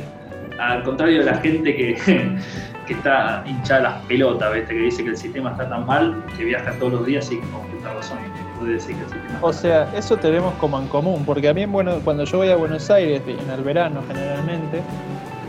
Al 0.57 0.83
contrario 0.83 1.19
de 1.19 1.25
la 1.25 1.35
gente 1.37 1.75
que, 1.75 1.97
que 2.85 2.93
está 2.93 3.43
hinchada 3.45 3.81
las 3.81 4.05
pelotas, 4.05 4.53
¿viste? 4.53 4.73
que 4.73 4.79
dice 4.79 5.03
que 5.03 5.09
el 5.11 5.17
sistema 5.17 5.51
está 5.51 5.69
tan 5.69 5.85
mal 5.85 6.23
que 6.37 6.45
viaja 6.45 6.71
todos 6.79 6.93
los 6.93 7.05
días 7.05 7.31
y 7.31 7.37
con 7.37 7.61
justa 7.71 7.93
razón. 7.93 8.17
Puede 8.59 8.73
decir 8.73 8.95
que 8.95 9.03
el 9.03 9.09
sistema 9.09 9.39
O 9.41 9.53
sea, 9.53 9.93
eso 9.95 10.17
tenemos 10.17 10.53
como 10.55 10.79
en 10.79 10.87
común, 10.87 11.23
porque 11.25 11.49
a 11.49 11.53
mí 11.53 11.65
bueno, 11.65 11.99
cuando 12.03 12.25
yo 12.25 12.37
voy 12.39 12.49
a 12.49 12.55
Buenos 12.55 12.89
Aires, 12.89 13.21
en 13.27 13.49
el 13.49 13.61
verano 13.63 14.01
generalmente, 14.07 14.81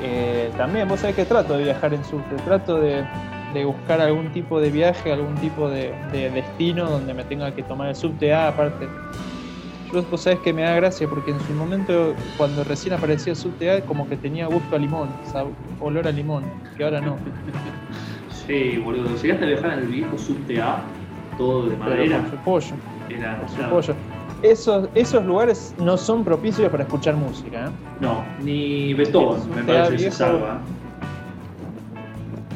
eh, 0.03 0.50
también 0.57 0.88
vos 0.88 1.00
sabés 1.00 1.17
que 1.17 1.25
trato 1.25 1.57
de 1.57 1.64
viajar 1.64 1.95
en 1.95 2.05
subte, 2.05 2.37
trato 2.45 2.79
de, 2.79 3.05
de 3.55 3.64
buscar 3.64 4.00
algún 4.00 4.33
tipo 4.33 4.61
de 4.61 4.71
viaje, 4.71 5.12
algún 5.12 5.35
tipo 5.37 5.69
de, 5.69 5.95
de 6.12 6.31
destino 6.31 6.88
donde 6.88 7.14
me 7.14 7.25
tenga 7.25 7.50
que 7.53 7.62
tomar 7.62 7.88
el 7.88 7.97
subte 7.97 8.33
A, 8.33 8.49
aparte. 8.49 8.88
Yo, 9.95 10.03
vos 10.03 10.23
sabés 10.23 10.41
que 10.41 10.53
me 10.53 10.63
da 10.63 10.75
gracia 10.75 11.07
porque 11.09 11.31
en 11.31 11.41
su 11.41 11.53
momento, 11.53 12.17
cuando 12.37 12.65
recién 12.65 12.95
aparecía 12.95 13.33
el 13.33 13.37
subte 13.37 13.71
A, 13.71 13.87
como 13.87 14.09
que 14.09 14.17
tenía 14.17 14.47
gusto 14.49 14.75
a 14.75 14.79
limón, 14.79 15.09
olor 15.79 16.09
a 16.09 16.11
limón, 16.11 16.43
que 16.77 16.83
ahora 16.85 17.01
no. 17.01 17.17
Sí, 18.47 18.77
boludo. 18.79 19.15
Llegaste 19.17 19.45
a 19.45 19.49
viajar 19.49 19.73
en 19.75 19.79
el 19.85 19.87
viejo 19.87 20.19
subte 20.19 20.61
A, 20.61 20.85
todo 21.39 21.69
de 21.69 21.77
madera. 21.77 22.21
con 22.21 22.31
su 22.31 22.37
pollo, 22.45 22.77
Era, 23.09 23.39
con 23.39 23.49
su 23.49 23.61
era- 23.61 23.71
pollo. 23.71 23.97
Esos, 24.43 24.91
esos 24.95 25.25
lugares 25.25 25.75
no 25.79 25.97
son 25.97 26.23
propicios 26.25 26.69
para 26.71 26.83
escuchar 26.83 27.15
música, 27.17 27.65
¿eh? 27.67 27.71
No, 28.01 28.23
ni 28.41 28.93
Beethoven 28.93 29.49
me 29.55 29.63
parece 29.65 29.93
que 29.93 29.99
se 29.99 30.05
viejo- 30.05 30.17
salva. 30.17 30.61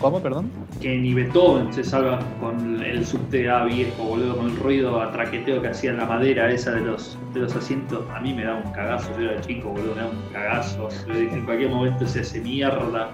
¿Cómo, 0.00 0.20
perdón? 0.20 0.48
Que 0.80 0.96
ni 0.96 1.12
Beethoven 1.12 1.72
se 1.72 1.82
salva 1.82 2.20
con 2.40 2.80
el 2.82 3.04
subte 3.04 3.50
A 3.50 3.64
viejo, 3.64 4.04
boludo, 4.04 4.36
con 4.36 4.46
el 4.46 4.56
ruido 4.56 5.00
a 5.02 5.10
traqueteo 5.10 5.60
que 5.60 5.68
hacía 5.68 5.90
en 5.90 5.96
la 5.96 6.06
madera 6.06 6.50
esa 6.52 6.70
de 6.72 6.82
los, 6.82 7.18
de 7.34 7.40
los 7.40 7.56
asientos. 7.56 8.04
A 8.14 8.20
mí 8.20 8.32
me 8.32 8.44
da 8.44 8.54
un 8.54 8.72
cagazo, 8.72 9.10
yo 9.18 9.30
era 9.30 9.40
chico, 9.40 9.70
boludo, 9.70 9.96
me 9.96 10.02
da 10.02 10.08
un 10.08 10.32
cagazo. 10.32 10.88
En 11.08 11.44
cualquier 11.44 11.70
momento 11.70 12.06
se 12.06 12.20
hace 12.20 12.40
mierda. 12.40 13.10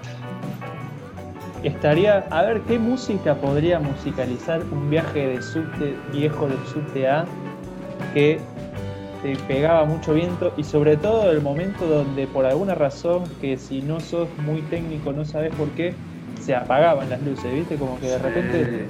Estaría, 1.63 2.19
a 2.29 2.43
ver, 2.43 2.61
¿qué 2.61 2.77
música 2.77 3.33
podría 3.33 3.79
musicalizar 3.79 4.61
un 4.71 4.87
viaje 4.91 5.27
de 5.27 5.41
subte 5.41 5.95
viejo 6.13 6.47
del 6.47 6.63
subte 6.67 7.07
A 7.07 7.25
que 8.13 8.39
te 9.23 9.35
pegaba 9.47 9.85
mucho 9.85 10.13
viento 10.13 10.53
y 10.55 10.63
sobre 10.63 10.97
todo 10.97 11.31
el 11.31 11.41
momento 11.41 11.87
donde 11.87 12.27
por 12.27 12.45
alguna 12.45 12.75
razón 12.75 13.23
que 13.41 13.57
si 13.57 13.81
no 13.81 13.99
sos 13.99 14.29
muy 14.45 14.61
técnico 14.63 15.11
no 15.11 15.25
sabes 15.25 15.55
por 15.55 15.69
qué 15.69 15.95
se 16.45 16.55
apagaban 16.55 17.09
las 17.09 17.21
luces, 17.21 17.51
¿viste? 17.53 17.77
Como 17.77 17.99
que 17.99 18.07
de 18.07 18.17
repente 18.19 18.87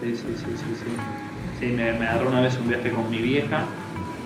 Sí, 0.00 0.14
sí, 0.14 0.36
sí, 0.36 0.56
sí, 0.56 0.74
sí. 0.74 0.96
Sí, 1.58 1.66
me, 1.72 1.92
me 1.94 2.06
agarró 2.06 2.28
una 2.28 2.40
vez 2.42 2.58
un 2.60 2.68
viaje 2.68 2.92
con 2.92 3.08
mi 3.10 3.20
vieja, 3.20 3.74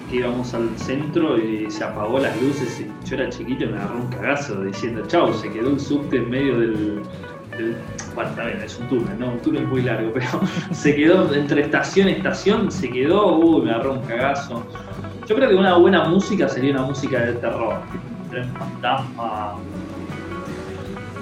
que 0.06 0.16
íbamos 0.16 0.52
al 0.54 0.76
centro 0.78 1.38
y 1.38 1.70
se 1.70 1.84
apagó 1.84 2.18
las 2.18 2.38
luces 2.40 2.78
y 2.80 2.98
yo 3.06 3.16
era 3.16 3.28
chiquito 3.30 3.64
y 3.64 3.68
me 3.68 3.78
agarró 3.78 4.00
un 4.02 4.10
cagazo 4.10 4.62
diciendo, 4.62 5.06
chau, 5.06 5.32
se 5.32 5.50
quedó 5.50 5.70
un 5.70 5.80
subte 5.80 6.16
en 6.18 6.30
medio 6.30 6.58
del... 6.58 7.02
del- 7.56 7.76
bueno, 8.14 8.30
está 8.30 8.44
bien, 8.44 8.60
es 8.62 8.78
un 8.78 8.88
túnel, 8.88 9.18
¿no? 9.18 9.32
Un 9.34 9.40
túnel 9.42 9.66
muy 9.66 9.82
largo, 9.82 10.12
pero 10.14 10.26
se 10.72 10.94
quedó 10.94 11.32
entre 11.34 11.62
estación 11.62 12.08
y 12.08 12.12
estación, 12.12 12.70
se 12.70 12.90
quedó, 12.90 13.38
uy, 13.38 13.64
me 13.64 13.70
agarró 13.72 13.94
un 13.94 14.04
cagazo. 14.04 14.68
Yo 15.26 15.36
creo 15.36 15.48
que 15.48 15.54
una 15.54 15.76
buena 15.78 16.04
música 16.08 16.48
sería 16.48 16.72
una 16.72 16.82
música 16.82 17.20
de 17.20 17.34
terror, 17.34 17.86
un 17.94 18.28
tren 18.28 18.54
fantasma, 18.56 19.54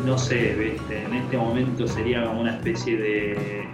no 0.04 0.16
sé, 0.19 0.54
¿viste? 0.54 1.04
en 1.04 1.14
este 1.14 1.37
momento 1.37 1.87
sería 1.87 2.25
como 2.25 2.40
una 2.42 2.57
especie 2.57 2.97
de 2.97 3.64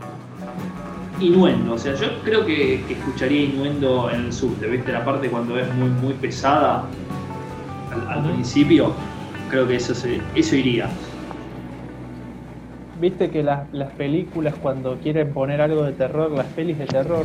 innuendo, 1.20 1.74
o 1.74 1.78
sea, 1.78 1.94
yo 1.94 2.08
creo 2.24 2.44
que, 2.44 2.82
que 2.86 2.94
escucharía 2.94 3.44
innuendo 3.44 4.10
en 4.10 4.26
el 4.26 4.32
subte, 4.32 4.66
¿viste? 4.66 4.92
La 4.92 5.04
parte 5.04 5.28
cuando 5.28 5.58
es 5.58 5.72
muy 5.74 5.88
muy 5.88 6.12
pesada 6.14 6.84
al, 8.08 8.24
principio, 8.24 8.92
creo 9.50 9.66
que 9.66 9.76
eso 9.76 9.94
se- 9.94 10.20
eso 10.34 10.56
iría. 10.56 10.88
Viste 13.00 13.30
que 13.30 13.42
las, 13.42 13.72
las 13.72 13.92
películas 13.92 14.54
cuando 14.60 14.96
quieren 14.98 15.32
poner 15.32 15.60
algo 15.60 15.84
de 15.84 15.92
terror, 15.92 16.30
las 16.30 16.46
pelis 16.48 16.78
de 16.78 16.86
terror, 16.86 17.24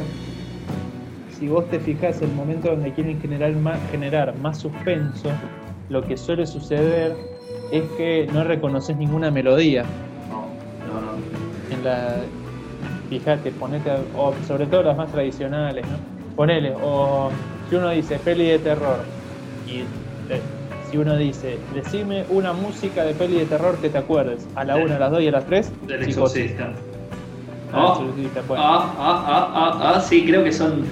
si 1.37 1.47
vos 1.47 1.69
te 1.69 1.79
fijás 1.79 2.21
el 2.21 2.31
momento 2.33 2.69
donde 2.69 2.91
quieren 2.93 3.19
generar 3.19 3.53
más, 3.55 3.79
generar 3.89 4.37
más 4.39 4.59
suspenso, 4.59 5.29
lo 5.89 6.01
que 6.05 6.15
suele 6.15 6.45
suceder 6.45 7.13
es 7.71 7.83
que 7.97 8.27
no 8.33 8.43
reconoces 8.43 8.97
ninguna 8.97 9.31
melodía. 9.31 9.83
No, 10.29 10.45
no, 10.87 11.01
no. 11.01 11.11
En 11.75 11.83
la, 11.83 12.17
fíjate, 13.09 13.51
ponete, 13.51 13.91
o 14.15 14.33
sobre 14.47 14.65
todo 14.67 14.83
las 14.83 14.97
más 14.97 15.11
tradicionales, 15.11 15.85
¿no? 15.87 16.35
Ponele, 16.35 16.73
o 16.81 17.29
si 17.69 17.75
uno 17.75 17.89
dice 17.89 18.17
peli 18.19 18.45
de 18.47 18.59
terror, 18.59 18.99
y 19.67 19.79
eh, 20.29 20.41
si 20.89 20.97
uno 20.97 21.15
dice, 21.15 21.57
decime 21.73 22.25
una 22.29 22.53
música 22.53 23.03
de 23.03 23.13
peli 23.13 23.39
de 23.39 23.45
terror 23.45 23.77
que 23.77 23.89
te 23.89 23.97
acuerdes, 23.97 24.47
a 24.55 24.63
la 24.63 24.77
una, 24.77 24.95
a 24.95 24.99
las 24.99 25.11
dos 25.11 25.21
y 25.21 25.27
a 25.27 25.31
las 25.31 25.45
tres, 25.45 25.71
Del 25.87 26.03
Psicosis. 26.03 26.51
exorcista. 26.51 26.73
Ah, 27.73 27.97
Oh. 27.97 28.03
Ah, 28.57 28.93
ah, 28.97 29.23
ah, 29.27 29.51
ah, 29.53 29.93
ah, 29.95 30.01
sí, 30.01 30.25
creo 30.25 30.43
que 30.43 30.51
son. 30.51 30.83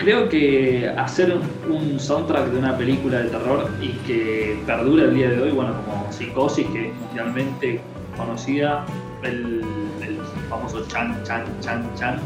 Creo 0.00 0.30
que 0.30 0.88
hacer 0.96 1.38
un 1.68 2.00
soundtrack 2.00 2.46
de 2.46 2.58
una 2.58 2.74
película 2.74 3.18
de 3.18 3.28
terror 3.28 3.68
y 3.82 3.88
que 4.06 4.58
perdura 4.64 5.04
el 5.04 5.14
día 5.14 5.28
de 5.28 5.42
hoy, 5.42 5.50
bueno, 5.50 5.74
como 5.84 6.10
Psicosis, 6.10 6.66
que 6.68 6.88
es 6.88 6.94
mundialmente 6.94 7.82
conocida, 8.16 8.86
el, 9.22 9.62
el 10.00 10.18
famoso 10.48 10.86
Chan, 10.88 11.22
Chan, 11.24 11.44
Chan, 11.60 11.86
Chan. 11.96 12.18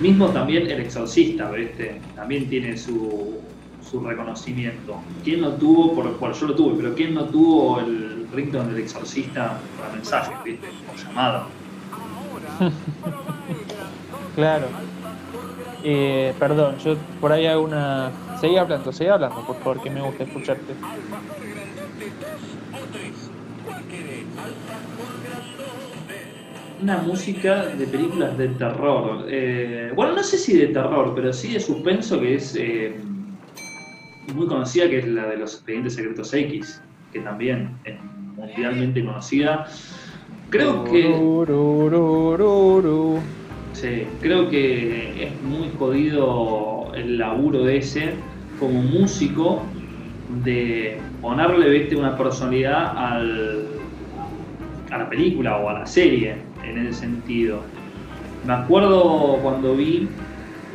Mismo 0.00 0.28
también 0.28 0.70
El 0.70 0.82
Exorcista, 0.82 1.50
¿viste? 1.50 2.00
También 2.14 2.48
tiene 2.48 2.76
su, 2.76 3.40
su 3.82 3.98
reconocimiento. 3.98 5.00
¿Quién 5.24 5.40
no 5.40 5.50
tuvo, 5.54 5.96
por, 5.96 6.16
por 6.18 6.32
yo 6.32 6.46
lo 6.46 6.54
tuve, 6.54 6.76
pero 6.80 6.94
quién 6.94 7.14
no 7.14 7.24
tuvo 7.24 7.80
el 7.80 8.28
ringtone 8.32 8.72
del 8.72 8.84
Exorcista 8.84 9.58
para 9.76 9.92
mensajes, 9.92 10.36
¿viste? 10.44 10.68
O 10.68 10.96
llamada. 10.96 11.46
Claro. 14.34 14.66
Eh, 15.86 16.32
perdón, 16.38 16.78
yo 16.78 16.96
por 17.20 17.30
ahí 17.30 17.46
hago 17.46 17.62
una. 17.62 18.10
Seguí 18.40 18.56
hablando, 18.56 18.90
seguí 18.90 19.10
hablando, 19.10 19.46
por 19.46 19.56
favor, 19.56 19.82
que 19.82 19.90
me 19.90 20.00
gusta 20.00 20.24
escucharte. 20.24 20.74
Una 26.80 26.98
música 26.98 27.66
de 27.66 27.86
películas 27.86 28.36
de 28.38 28.48
terror. 28.48 29.26
Eh, 29.28 29.92
bueno, 29.94 30.14
no 30.14 30.22
sé 30.22 30.38
si 30.38 30.56
de 30.56 30.68
terror, 30.68 31.12
pero 31.14 31.32
sí 31.34 31.52
de 31.52 31.60
suspenso, 31.60 32.18
que 32.18 32.36
es 32.36 32.56
eh, 32.58 32.96
muy 34.34 34.46
conocida, 34.46 34.88
que 34.88 35.00
es 35.00 35.08
la 35.08 35.26
de 35.26 35.36
los 35.36 35.54
expedientes 35.54 35.94
secretos 35.94 36.32
X, 36.32 36.82
que 37.12 37.20
también 37.20 37.78
es 37.84 38.02
mundialmente 38.02 39.04
conocida. 39.04 39.66
Creo 40.48 40.84
que. 40.84 41.14
Creo 44.20 44.48
que 44.48 45.24
es 45.24 45.42
muy 45.42 45.68
jodido 45.78 46.92
el 46.94 47.18
laburo 47.18 47.64
de 47.64 47.78
ese 47.78 48.14
como 48.58 48.82
músico 48.82 49.62
de 50.42 51.00
ponerle 51.20 51.68
¿viste, 51.68 51.96
una 51.96 52.16
personalidad 52.16 52.96
al, 52.96 53.66
a 54.90 54.98
la 54.98 55.10
película 55.10 55.58
o 55.58 55.68
a 55.68 55.80
la 55.80 55.86
serie 55.86 56.36
en 56.64 56.78
ese 56.86 57.00
sentido. 57.00 57.60
Me 58.46 58.54
acuerdo 58.54 59.38
cuando 59.42 59.74
vi 59.76 60.08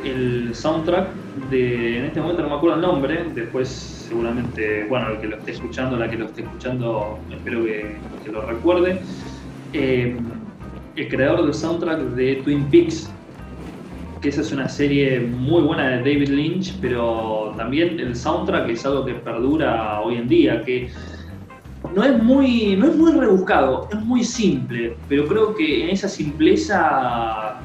el 0.04 0.54
soundtrack 0.54 1.08
de, 1.50 1.98
en 1.98 2.04
este 2.06 2.20
momento 2.20 2.42
no 2.42 2.48
me 2.48 2.54
acuerdo 2.54 2.76
el 2.76 2.82
nombre, 2.82 3.24
después 3.34 3.68
seguramente, 3.68 4.86
bueno, 4.88 5.10
el 5.10 5.20
que 5.20 5.28
lo 5.28 5.36
esté 5.36 5.52
escuchando, 5.52 5.96
la 5.96 6.08
que 6.08 6.16
lo 6.16 6.26
esté 6.26 6.42
escuchando, 6.42 7.18
espero 7.30 7.64
que, 7.64 7.96
que 8.24 8.30
lo 8.30 8.42
recuerde. 8.42 9.00
Eh, 9.72 10.16
el 10.96 11.08
creador 11.08 11.44
del 11.44 11.54
soundtrack 11.54 12.00
de 12.14 12.36
Twin 12.36 12.64
Peaks, 12.70 13.10
que 14.20 14.28
esa 14.28 14.42
es 14.42 14.52
una 14.52 14.68
serie 14.68 15.20
muy 15.20 15.62
buena 15.62 15.88
de 15.88 15.96
David 15.98 16.28
Lynch, 16.28 16.78
pero 16.80 17.54
también 17.56 17.98
el 17.98 18.14
soundtrack 18.14 18.68
es 18.68 18.84
algo 18.84 19.04
que 19.04 19.14
perdura 19.14 20.00
hoy 20.00 20.16
en 20.16 20.28
día, 20.28 20.62
que 20.62 20.90
no 21.94 22.04
es 22.04 22.22
muy, 22.22 22.76
no 22.76 22.86
es 22.86 22.96
muy 22.96 23.12
rebuscado, 23.12 23.88
es 23.90 24.00
muy 24.00 24.22
simple, 24.22 24.96
pero 25.08 25.26
creo 25.26 25.54
que 25.54 25.84
en 25.84 25.90
esa 25.90 26.08
simpleza 26.08 27.60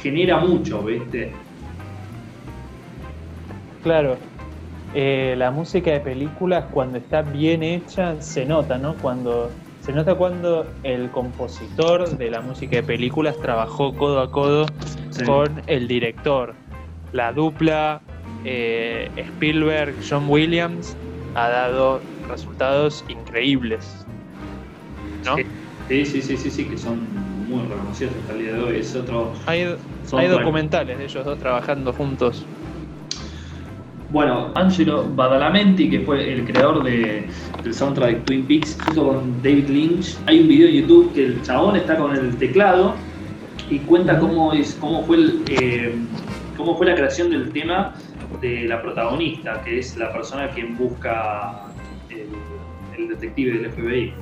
genera 0.00 0.38
mucho, 0.38 0.82
¿viste? 0.82 1.32
Claro. 3.82 4.16
Eh, 4.94 5.34
la 5.38 5.50
música 5.50 5.92
de 5.92 6.00
películas 6.00 6.64
cuando 6.72 6.98
está 6.98 7.22
bien 7.22 7.62
hecha 7.62 8.20
se 8.20 8.44
nota, 8.44 8.76
¿no? 8.76 8.94
Cuando 8.96 9.50
se 9.90 9.96
nota 9.96 10.14
cuando 10.14 10.64
el 10.84 11.10
compositor 11.10 12.16
de 12.16 12.30
la 12.30 12.40
música 12.40 12.76
de 12.76 12.84
películas 12.84 13.36
trabajó 13.38 13.92
codo 13.96 14.20
a 14.20 14.30
codo 14.30 14.66
Sí. 15.10 15.24
con 15.24 15.60
el 15.66 15.88
director. 15.88 16.54
La 17.12 17.32
dupla 17.32 18.00
eh, 18.44 19.10
Spielberg 19.16 19.96
John 20.08 20.28
Williams 20.28 20.96
ha 21.34 21.48
dado 21.48 22.00
resultados 22.28 23.04
increíbles. 23.08 24.06
¿no? 25.26 25.34
Sí. 25.34 25.42
Sí, 25.88 26.22
sí, 26.22 26.36
sí, 26.36 26.50
sí, 26.50 26.64
que 26.66 26.78
son 26.78 27.12
muy 27.48 27.66
reconocidos 27.66 28.14
hasta 28.14 28.32
el 28.34 28.38
día 28.38 28.52
de 28.52 28.62
hoy. 28.62 28.76
Es 28.78 28.94
otro. 28.94 29.32
Hay, 29.46 29.64
documentales 30.28 30.98
de 30.98 31.04
ellos 31.04 31.24
dos 31.24 31.36
trabajando 31.36 31.92
juntos. 31.92 32.46
Bueno, 34.10 34.50
Angelo 34.56 35.08
Badalamenti, 35.14 35.88
que 35.88 36.00
fue 36.00 36.32
el 36.32 36.44
creador 36.44 36.82
de, 36.82 37.28
del 37.62 37.72
soundtrack 37.72 38.16
de 38.16 38.20
Twin 38.22 38.44
Peaks, 38.44 38.76
junto 38.84 39.06
con 39.06 39.42
David 39.42 39.68
Lynch, 39.68 40.18
hay 40.26 40.40
un 40.40 40.48
video 40.48 40.68
en 40.68 40.74
YouTube 40.74 41.12
que 41.14 41.26
el 41.26 41.42
chabón 41.42 41.76
está 41.76 41.96
con 41.96 42.16
el 42.16 42.36
teclado 42.36 42.94
y 43.70 43.78
cuenta 43.80 44.18
cómo, 44.18 44.52
es, 44.52 44.76
cómo, 44.80 45.04
fue, 45.04 45.16
el, 45.16 45.44
eh, 45.48 45.94
cómo 46.56 46.76
fue 46.76 46.86
la 46.86 46.96
creación 46.96 47.30
del 47.30 47.52
tema 47.52 47.94
de 48.40 48.66
la 48.66 48.82
protagonista, 48.82 49.62
que 49.62 49.78
es 49.78 49.96
la 49.96 50.12
persona 50.12 50.48
quien 50.48 50.76
busca 50.76 51.66
el, 52.08 52.26
el 52.98 53.08
detective 53.10 53.58
del 53.58 53.70
FBI. 53.70 54.12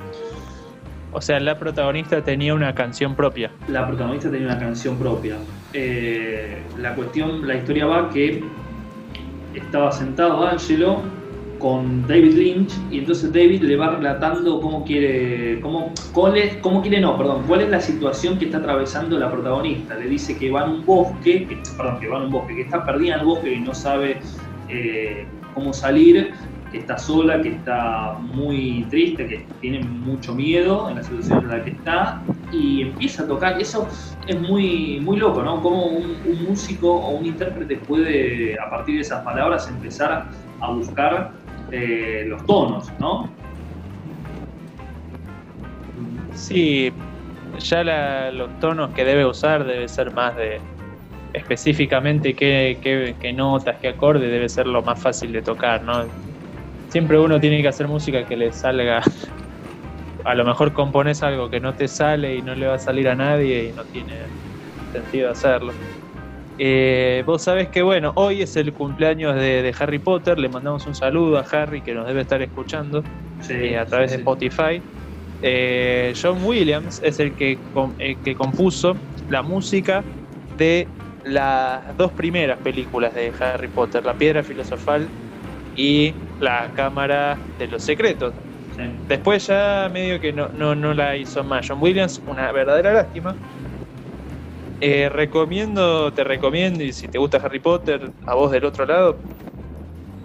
O 1.11 1.21
sea, 1.21 1.39
la 1.39 1.57
protagonista 1.57 2.23
tenía 2.23 2.53
una 2.53 2.75
canción 2.75 3.15
propia. 3.15 3.49
la 3.67 3.87
protagonista 3.87 4.29
tenía 4.29 4.47
una 4.49 4.59
canción 4.59 4.97
propia. 4.97 5.37
Eh, 5.73 6.61
la 6.77 6.93
cuestión, 6.93 7.47
la 7.47 7.55
historia 7.55 7.87
va 7.87 8.09
que 8.11 8.43
estaba 9.53 9.91
sentado 9.91 10.45
Angelo 10.45 11.01
con 11.59 12.07
David 12.07 12.35
Lynch 12.35 12.71
y 12.89 12.99
entonces 12.99 13.33
David 13.33 13.63
le 13.63 13.75
va 13.75 13.89
relatando 13.97 14.61
cómo 14.61 14.85
quiere, 14.85 15.59
cómo, 15.59 15.93
cuál 16.13 16.37
es- 16.37 16.55
cómo 16.57 16.81
quiere 16.81 17.01
no, 17.01 17.17
perdón, 17.17 17.43
cuál 17.47 17.61
es 17.61 17.69
la 17.69 17.81
situación 17.81 18.37
que 18.39 18.45
está 18.45 18.59
atravesando 18.59 19.19
la 19.19 19.29
protagonista. 19.29 19.95
Le 19.97 20.07
dice 20.07 20.37
que 20.37 20.49
va 20.49 20.63
en 20.63 20.71
un 20.71 20.85
bosque, 20.85 21.45
que, 21.47 21.57
perdón, 21.77 21.99
que 21.99 22.07
va 22.07 22.17
en 22.17 22.23
un 22.23 22.31
bosque, 22.31 22.55
que 22.55 22.61
está 22.61 22.85
perdida 22.85 23.15
en 23.15 23.19
el 23.21 23.25
bosque 23.25 23.53
y 23.53 23.59
no 23.59 23.73
sabe 23.73 24.19
eh, 24.69 25.27
cómo 25.53 25.73
salir, 25.73 26.31
que 26.71 26.77
está 26.77 26.97
sola, 26.97 27.41
que 27.41 27.49
está 27.49 28.17
muy 28.21 28.87
triste, 28.89 29.27
que 29.27 29.47
tiene 29.59 29.79
mucho 29.81 30.33
miedo 30.35 30.89
en 30.89 30.95
la 30.97 31.03
situación 31.03 31.39
en 31.43 31.49
la 31.49 31.63
que 31.63 31.71
está 31.71 32.23
y 32.51 32.81
empieza 32.81 33.23
a 33.23 33.27
tocar. 33.27 33.59
Eso 33.61 33.87
es 34.27 34.41
muy, 34.41 34.99
muy 35.01 35.17
loco, 35.17 35.43
¿no? 35.43 35.61
Cómo 35.61 35.87
un, 35.87 36.19
músico 36.43 36.91
o 36.93 37.11
un 37.17 37.25
intérprete 37.25 37.77
puede, 37.77 38.55
a 38.59 38.69
partir 38.69 38.95
de 38.95 39.01
esas 39.01 39.23
palabras, 39.23 39.69
empezar 39.69 40.29
a 40.61 40.71
buscar 40.71 41.33
eh, 41.71 42.23
los 42.27 42.45
tonos, 42.45 42.91
¿no? 42.99 43.31
Sí, 46.33 46.91
ya 47.59 48.31
los 48.31 48.59
tonos 48.59 48.91
que 48.91 49.03
debe 49.03 49.25
usar 49.25 49.65
debe 49.65 49.87
ser 49.87 50.13
más 50.13 50.35
de 50.35 50.59
específicamente 51.33 52.33
qué, 52.33 52.79
qué- 52.81 53.15
qué 53.19 53.33
notas, 53.33 53.77
qué 53.81 53.89
acorde 53.89 54.27
debe 54.27 54.49
ser 54.49 54.65
lo 54.67 54.81
más 54.81 55.01
fácil 55.01 55.31
de 55.31 55.41
tocar, 55.41 55.83
¿no? 55.83 56.05
Siempre 56.87 57.19
uno 57.19 57.39
tiene 57.39 57.61
que 57.61 57.67
hacer 57.67 57.87
música 57.87 58.25
que 58.25 58.35
le 58.35 58.51
salga. 58.51 59.01
A 60.25 60.35
lo 60.35 60.45
mejor 60.45 60.73
compones 60.73 61.23
algo 61.23 61.49
que 61.49 61.59
no 61.59 61.73
te 61.75 61.87
sale 61.87 62.35
y 62.35 62.41
no 62.41 62.55
le 62.55 62.67
va 62.67 62.75
a 62.75 62.79
salir 62.79 63.07
a 63.07 63.15
nadie 63.15 63.65
y 63.69 63.73
no 63.73 63.85
tiene 63.85 64.15
sentido 64.91 65.31
hacerlo. 65.31 65.73
Eh, 66.57 67.23
vos 67.25 67.41
sabés 67.43 67.69
que 67.69 67.81
bueno, 67.81 68.11
hoy 68.15 68.41
es 68.41 68.55
el 68.57 68.73
cumpleaños 68.73 69.35
de, 69.35 69.61
de 69.61 69.75
Harry 69.79 69.99
Potter, 69.99 70.37
le 70.37 70.49
mandamos 70.49 70.85
un 70.87 70.93
saludo 70.95 71.37
a 71.37 71.41
Harry 71.41 71.81
que 71.81 71.93
nos 71.93 72.05
debe 72.05 72.21
estar 72.21 72.41
escuchando 72.41 73.01
Sí, 73.39 73.53
eh, 73.53 73.77
a 73.77 73.85
través 73.85 74.11
sí, 74.11 74.17
de. 74.17 74.21
Spotify. 74.23 74.83
Eh, 75.41 76.13
John 76.21 76.43
Williams 76.43 76.99
es 77.01 77.19
el 77.19 77.33
que, 77.35 77.61
el 77.99 78.21
que 78.21 78.35
compuso 78.35 78.97
la 79.29 79.41
música 79.41 80.03
de 80.57 80.87
las 81.23 81.95
dos 81.97 82.11
primeras 82.11 82.59
películas 82.59 83.13
de 83.13 83.31
Harry 83.39 83.69
Potter, 83.69 84.05
La 84.05 84.17
Piedra 84.17 84.43
Filosofal 84.43 85.09
y 85.75 86.13
La 86.39 86.73
Cámara 86.73 87.39
de 87.57 87.67
los 87.67 87.83
Secretos. 87.83 88.33
Después 89.07 89.47
ya 89.47 89.89
medio 89.91 90.19
que 90.19 90.31
no, 90.31 90.49
no, 90.53 90.75
no 90.75 90.93
la 90.93 91.17
hizo 91.17 91.43
más. 91.43 91.67
John 91.67 91.79
Williams, 91.81 92.21
una 92.25 92.51
verdadera 92.51 92.93
lástima. 92.93 93.35
Eh, 94.81 95.09
recomiendo, 95.09 96.13
te 96.13 96.23
recomiendo, 96.23 96.83
y 96.83 96.93
si 96.93 97.09
te 97.09 97.17
gusta 97.17 97.37
Harry 97.37 97.59
Potter, 97.59 98.11
a 98.25 98.35
vos 98.35 98.51
del 98.51 98.63
otro 98.63 98.85
lado, 98.85 99.19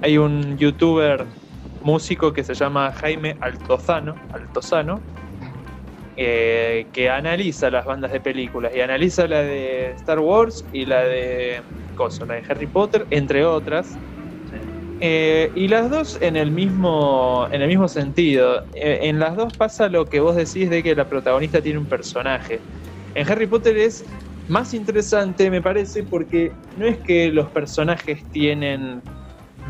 hay 0.01 0.17
un 0.17 0.57
youtuber 0.57 1.27
músico 1.81 2.33
que 2.33 2.45
se 2.45 2.55
llama 2.55 2.93
Jaime 2.93 3.37
Altozano, 3.41 4.15
Altozano 4.33 5.03
eh, 6.17 6.87
que 6.93 7.11
analiza 7.11 7.71
las 7.71 7.85
bandas 7.85 8.13
de 8.13 8.21
películas 8.21 8.73
y 8.75 8.81
analiza 8.81 9.27
la 9.27 9.43
de 9.43 9.91
Star 9.97 10.21
Wars 10.21 10.65
y 10.73 10.87
la 10.87 11.03
de, 11.03 11.61
coso, 11.97 12.25
la 12.25 12.35
de 12.35 12.45
Harry 12.49 12.69
Potter, 12.69 13.07
entre 13.11 13.45
otras. 13.45 13.99
Eh, 15.01 15.51
y 15.55 15.69
las 15.69 15.91
dos 15.91 16.19
en 16.23 16.37
el 16.37 16.51
mismo, 16.51 17.47
en 17.51 17.63
el 17.63 17.69
mismo 17.69 17.89
sentido. 17.89 18.65
Eh, 18.75 19.01
en 19.03 19.19
las 19.19 19.37
dos 19.37 19.53
pasa 19.57 19.89
lo 19.89 20.07
que 20.07 20.21
vos 20.21 20.37
decís 20.37 20.71
de 20.71 20.83
que 20.83 20.95
la 20.95 21.09
protagonista 21.09 21.61
tiene 21.61 21.79
un 21.79 21.87
personaje. 21.87 22.61
En 23.15 23.31
Harry 23.31 23.47
Potter 23.47 23.77
es 23.77 24.05
más 24.49 24.75
interesante, 24.75 25.51
me 25.51 25.63
parece, 25.63 26.03
porque 26.05 26.53
no 26.77 26.87
es 26.87 26.99
que 26.99 27.29
los 27.29 27.51
personajes 27.51 28.25
tienen 28.31 29.03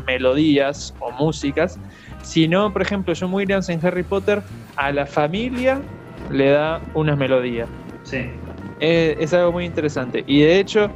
melodías 0.05 0.93
o 0.99 1.11
músicas, 1.11 1.79
sino, 2.21 2.71
por 2.71 2.81
ejemplo, 2.81 3.13
John 3.17 3.33
Williams 3.33 3.69
en 3.69 3.85
Harry 3.85 4.03
Potter 4.03 4.43
a 4.75 4.91
la 4.91 5.05
familia 5.05 5.81
le 6.29 6.49
da 6.49 6.81
una 6.93 7.15
melodía. 7.15 7.67
Sí. 8.03 8.29
Eh, 8.79 9.15
es 9.19 9.33
algo 9.33 9.53
muy 9.53 9.65
interesante. 9.65 10.23
Y 10.27 10.41
de 10.41 10.59
hecho, 10.59 10.91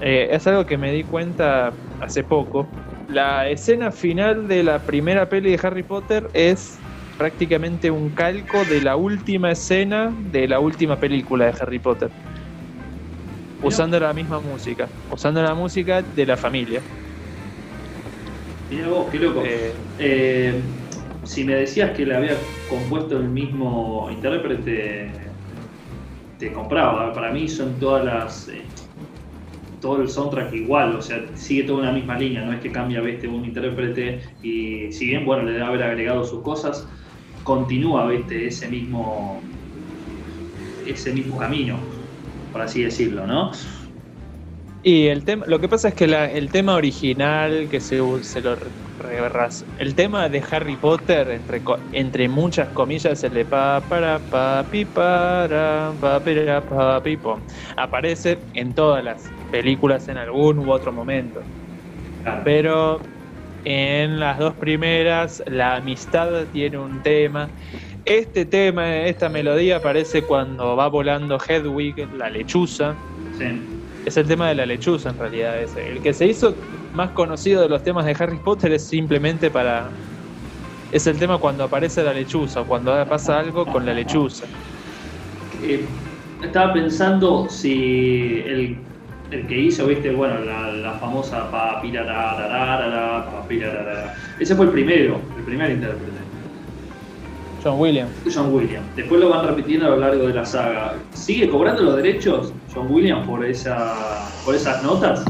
eh, 0.00 0.28
es 0.30 0.46
algo 0.46 0.66
que 0.66 0.76
me 0.76 0.92
di 0.92 1.04
cuenta 1.04 1.72
hace 2.00 2.22
poco. 2.22 2.68
La 3.08 3.48
escena 3.48 3.90
final 3.90 4.46
de 4.46 4.62
la 4.62 4.78
primera 4.84 5.28
peli 5.28 5.52
de 5.56 5.60
Harry 5.66 5.82
Potter 5.82 6.28
es 6.34 6.78
prácticamente 7.16 7.90
un 7.90 8.10
calco 8.10 8.64
de 8.64 8.82
la 8.82 8.96
última 8.96 9.50
escena 9.50 10.14
de 10.26 10.46
la 10.46 10.60
última 10.60 11.00
película 11.00 11.46
de 11.46 11.54
Harry 11.58 11.78
Potter. 11.78 12.10
Usando 13.62 13.98
la 13.98 14.12
misma 14.12 14.40
música, 14.40 14.88
usando 15.10 15.42
la 15.42 15.54
música 15.54 16.02
de 16.02 16.26
la 16.26 16.36
familia. 16.36 16.82
Mira 18.70 18.88
vos, 18.88 19.08
qué 19.10 19.18
loco. 19.18 19.42
Eh, 19.44 19.74
Eh, 19.98 20.62
si 21.24 21.44
me 21.44 21.54
decías 21.54 21.90
que 21.96 22.06
la 22.06 22.18
había 22.18 22.36
compuesto 22.68 23.16
el 23.16 23.28
mismo 23.30 24.08
intérprete, 24.10 25.12
te 26.38 26.52
compraba. 26.52 27.12
Para 27.12 27.32
mí 27.32 27.48
son 27.48 27.78
todas 27.78 28.04
las. 28.04 28.48
eh, 28.48 28.68
todo 29.80 30.02
el 30.02 30.08
soundtrack 30.08 30.52
igual, 30.54 30.96
o 30.96 31.02
sea, 31.02 31.34
sigue 31.36 31.64
toda 31.64 31.80
una 31.80 31.92
misma 31.92 32.18
línea, 32.18 32.44
no 32.44 32.52
es 32.52 32.60
que 32.60 32.72
cambia 32.72 33.00
¿viste? 33.00 33.28
un 33.28 33.44
intérprete 33.44 34.22
y 34.40 34.92
si 34.92 35.06
bien, 35.06 35.24
bueno, 35.24 35.44
le 35.44 35.52
debe 35.52 35.64
haber 35.64 35.82
agregado 35.82 36.24
sus 36.24 36.42
cosas, 36.42 36.88
continúa 37.42 38.06
¿viste? 38.08 38.46
ese 38.46 38.68
mismo 38.68 39.50
ese 40.84 41.12
mismo 41.12 41.36
camino, 41.36 41.88
por 42.50 42.62
así 42.62 42.82
decirlo, 42.82 43.26
¿no? 43.26 43.50
Y 44.80 45.08
el 45.08 45.24
tema, 45.24 45.44
lo 45.48 45.58
que 45.60 45.68
pasa 45.68 45.88
es 45.88 45.94
que 45.94 46.06
la- 46.06 46.30
el 46.30 46.50
tema 46.52 46.74
original 46.76 47.68
que 47.68 47.80
se, 47.80 47.98
se 48.22 48.40
lo 48.40 48.56
reverras, 48.96 49.66
el 49.76 49.94
tema 49.94 50.28
de 50.28 50.42
Harry 50.50 50.76
Potter 50.76 51.30
entre 51.30 51.62
entre 51.92 52.28
muchas 52.28 52.70
comillas 52.70 53.22
el 53.24 53.34
de 53.34 53.44
pa 53.46 53.86
para 53.88 54.28
pa 54.28 54.68
pi 54.70 54.84
para 54.86 55.96
pa 56.00 56.22
pira, 56.24 56.64
pa 56.66 57.02
pom, 57.22 57.44
aparece 57.76 58.46
en 58.54 58.72
todas 58.74 59.02
las 59.04 59.34
películas 59.50 60.08
en 60.08 60.18
algún 60.18 60.58
u 60.58 60.70
otro 60.70 60.92
momento. 60.92 61.42
Claro. 62.22 62.42
Pero 62.44 63.00
en 63.64 64.20
las 64.20 64.38
dos 64.38 64.54
primeras 64.54 65.42
la 65.46 65.76
amistad 65.76 66.46
tiene 66.52 66.78
un 66.78 67.02
tema. 67.02 67.48
Este 68.04 68.46
tema, 68.46 68.96
esta 69.04 69.28
melodía 69.28 69.76
aparece 69.76 70.22
cuando 70.22 70.76
va 70.76 70.88
volando 70.88 71.38
Hedwig, 71.38 72.08
la 72.16 72.30
lechuza. 72.30 72.94
Sí. 73.38 73.44
Es 74.06 74.16
el 74.16 74.26
tema 74.26 74.48
de 74.48 74.54
la 74.54 74.64
lechuza 74.64 75.10
en 75.10 75.18
realidad 75.18 75.60
ese. 75.60 75.86
El 75.86 76.00
que 76.00 76.14
se 76.14 76.26
hizo 76.26 76.54
más 76.94 77.10
conocido 77.10 77.60
de 77.60 77.68
los 77.68 77.82
temas 77.82 78.06
de 78.06 78.16
Harry 78.18 78.38
Potter 78.38 78.72
es 78.72 78.88
simplemente 78.88 79.50
para... 79.50 79.90
Es 80.90 81.06
el 81.06 81.18
tema 81.18 81.36
cuando 81.36 81.64
aparece 81.64 82.02
la 82.02 82.14
lechuza 82.14 82.62
o 82.62 82.66
cuando 82.66 82.92
pasa 83.06 83.38
algo 83.38 83.66
con 83.66 83.84
la 83.84 83.92
lechuza. 83.92 84.46
Eh, 85.62 85.84
estaba 86.42 86.72
pensando 86.72 87.46
si 87.50 88.42
el, 88.46 88.87
el 89.30 89.46
que 89.46 89.58
hizo, 89.58 89.86
viste, 89.86 90.10
bueno, 90.10 90.40
la, 90.40 90.72
la 90.72 90.92
famosa 90.94 91.50
papirarararara, 91.50 93.30
papirararara. 93.30 94.14
Ese 94.38 94.54
fue 94.54 94.66
el 94.66 94.72
primero, 94.72 95.20
el 95.36 95.44
primer 95.44 95.70
intérprete, 95.70 96.18
John 97.62 97.78
Williams. 97.78 98.12
John 98.32 98.54
Williams. 98.54 98.86
Después 98.94 99.20
lo 99.20 99.30
van 99.30 99.46
repitiendo 99.46 99.86
a 99.86 99.90
lo 99.90 99.96
largo 99.96 100.26
de 100.26 100.34
la 100.34 100.44
saga. 100.44 100.94
¿Sigue 101.12 101.48
cobrando 101.48 101.82
los 101.82 101.96
derechos 101.96 102.54
John 102.72 102.86
Williams 102.90 103.26
por 103.26 103.44
esa 103.44 104.30
por 104.44 104.54
esas 104.54 104.82
notas? 104.82 105.24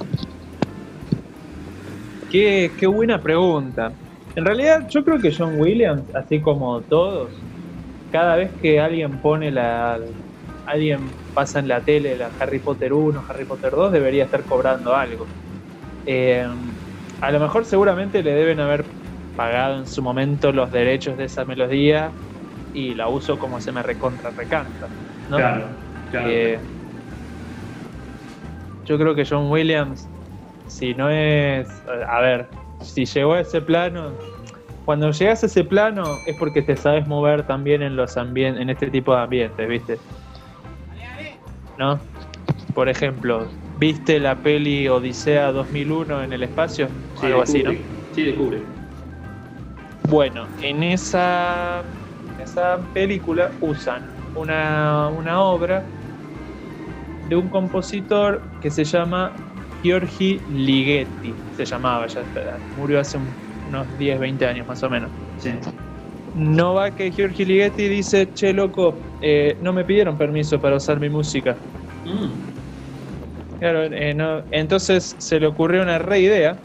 Qué, 2.31 2.71
qué 2.77 2.87
buena 2.87 3.23
pregunta. 3.23 3.93
En 4.35 4.45
realidad 4.45 4.87
yo 4.89 5.03
creo 5.05 5.19
que 5.19 5.33
John 5.37 5.59
Williams, 5.59 6.15
así 6.15 6.41
como 6.41 6.83
todos, 6.83 7.33
cada 8.11 8.37
vez 8.37 8.53
que 8.61 8.79
alguien 8.79 9.21
pone 9.21 9.51
la... 9.51 9.99
Alguien 10.69 11.13
pasa 11.35 11.59
en 11.61 11.69
la 11.69 11.83
tele 11.83 12.17
la 12.17 12.33
Harry 12.39 12.61
Potter 12.61 12.93
1, 12.93 13.25
Harry 13.29 13.47
Potter 13.47 13.71
2, 13.73 13.91
debería 13.93 14.25
estar 14.25 14.45
cobrando 14.45 14.95
algo. 14.95 15.29
Eh, 16.05 16.47
a 17.21 17.31
lo 17.33 17.41
mejor 17.41 17.65
seguramente 17.65 18.23
le 18.23 18.33
deben 18.35 18.61
haber 18.61 18.87
pagado 19.35 19.79
en 19.79 19.87
su 19.87 20.03
momento 20.03 20.53
los 20.53 20.71
derechos 20.71 21.17
de 21.17 21.25
esa 21.25 21.45
melodía 21.45 22.13
y 22.73 22.95
la 22.95 23.09
uso 23.09 23.39
como 23.39 23.61
se 23.61 23.73
me 23.73 23.83
recontra 23.83 24.31
recanta. 24.37 24.89
¿no? 25.29 25.37
Claro, 25.37 25.77
claro. 26.11 26.29
Eh, 26.29 26.61
yo 28.85 28.99
creo 28.99 29.15
que 29.15 29.25
John 29.25 29.51
Williams, 29.51 30.09
si 30.67 30.95
no 30.95 31.09
es. 31.11 31.69
A 32.09 32.21
ver, 32.21 32.49
si 32.81 33.05
llegó 33.05 33.35
a 33.35 33.41
ese 33.41 33.61
plano. 33.61 34.15
Cuando 34.85 35.11
llegas 35.11 35.43
a 35.43 35.47
ese 35.47 35.65
plano 35.65 36.19
es 36.27 36.35
porque 36.39 36.63
te 36.63 36.75
sabes 36.75 37.07
mover 37.07 37.47
también 37.47 37.83
en 37.83 37.95
los 37.95 38.17
ambien- 38.17 38.59
en 38.59 38.71
este 38.71 38.91
tipo 38.91 39.15
de 39.15 39.21
ambientes, 39.21 39.69
¿viste? 39.69 39.99
¿No? 41.79 42.01
Por 42.75 42.89
ejemplo, 42.89 43.49
¿viste 43.77 44.19
la 44.19 44.43
peli 44.43 44.89
Odisea 44.89 45.53
2001 45.53 46.23
en 46.25 46.33
el 46.33 46.43
espacio? 46.43 46.89
Sí, 47.15 47.27
Algo 47.27 47.43
así, 47.43 47.63
¿no? 47.63 47.71
Sí, 48.13 48.25
de 48.25 48.35
Kubrick. 48.35 48.67
Bueno, 50.09 50.47
en 50.61 50.83
esa, 50.83 51.83
en 52.35 52.41
esa 52.41 52.81
película 52.93 53.51
usan 53.61 54.03
una, 54.35 55.09
una 55.09 55.41
obra 55.43 55.87
de 57.29 57.37
un 57.37 57.49
compositor 57.49 58.43
que 58.61 58.71
se 58.71 58.85
llama 58.85 59.33
Giorgi 59.83 60.41
Ligeti. 60.49 61.35
Se 61.53 61.65
llamaba, 61.65 62.07
ya 62.07 62.25
murió 62.77 63.01
hace 63.01 63.19
un- 63.19 63.37
unos 63.69 63.97
10, 63.99 64.19
20 64.19 64.47
años 64.47 64.67
más 64.67 64.83
o 64.83 64.89
menos. 64.91 65.11
Sí. 65.37 65.51
No 66.39 66.75
va 66.75 66.95
que 66.95 67.11
Giorgi 67.11 67.45
Ligeti 67.45 67.89
dice, 67.89 68.33
che 68.33 68.53
loco, 68.53 69.03
eh, 69.21 69.59
no 69.61 69.73
me 69.73 69.85
pidieron 69.85 70.17
permiso 70.17 70.61
para 70.61 70.77
usar 70.77 71.01
mi 71.01 71.11
música. 71.11 71.59
Mm, 72.05 72.59
Claro, 73.59 73.83
eh, 73.83 74.15
no- 74.15 74.45
entonces 74.53 75.17
se 75.19 75.41
le 75.41 75.49
ocurrió 75.49 75.83
una 75.83 75.99
re 75.99 76.21
idea 76.21 76.61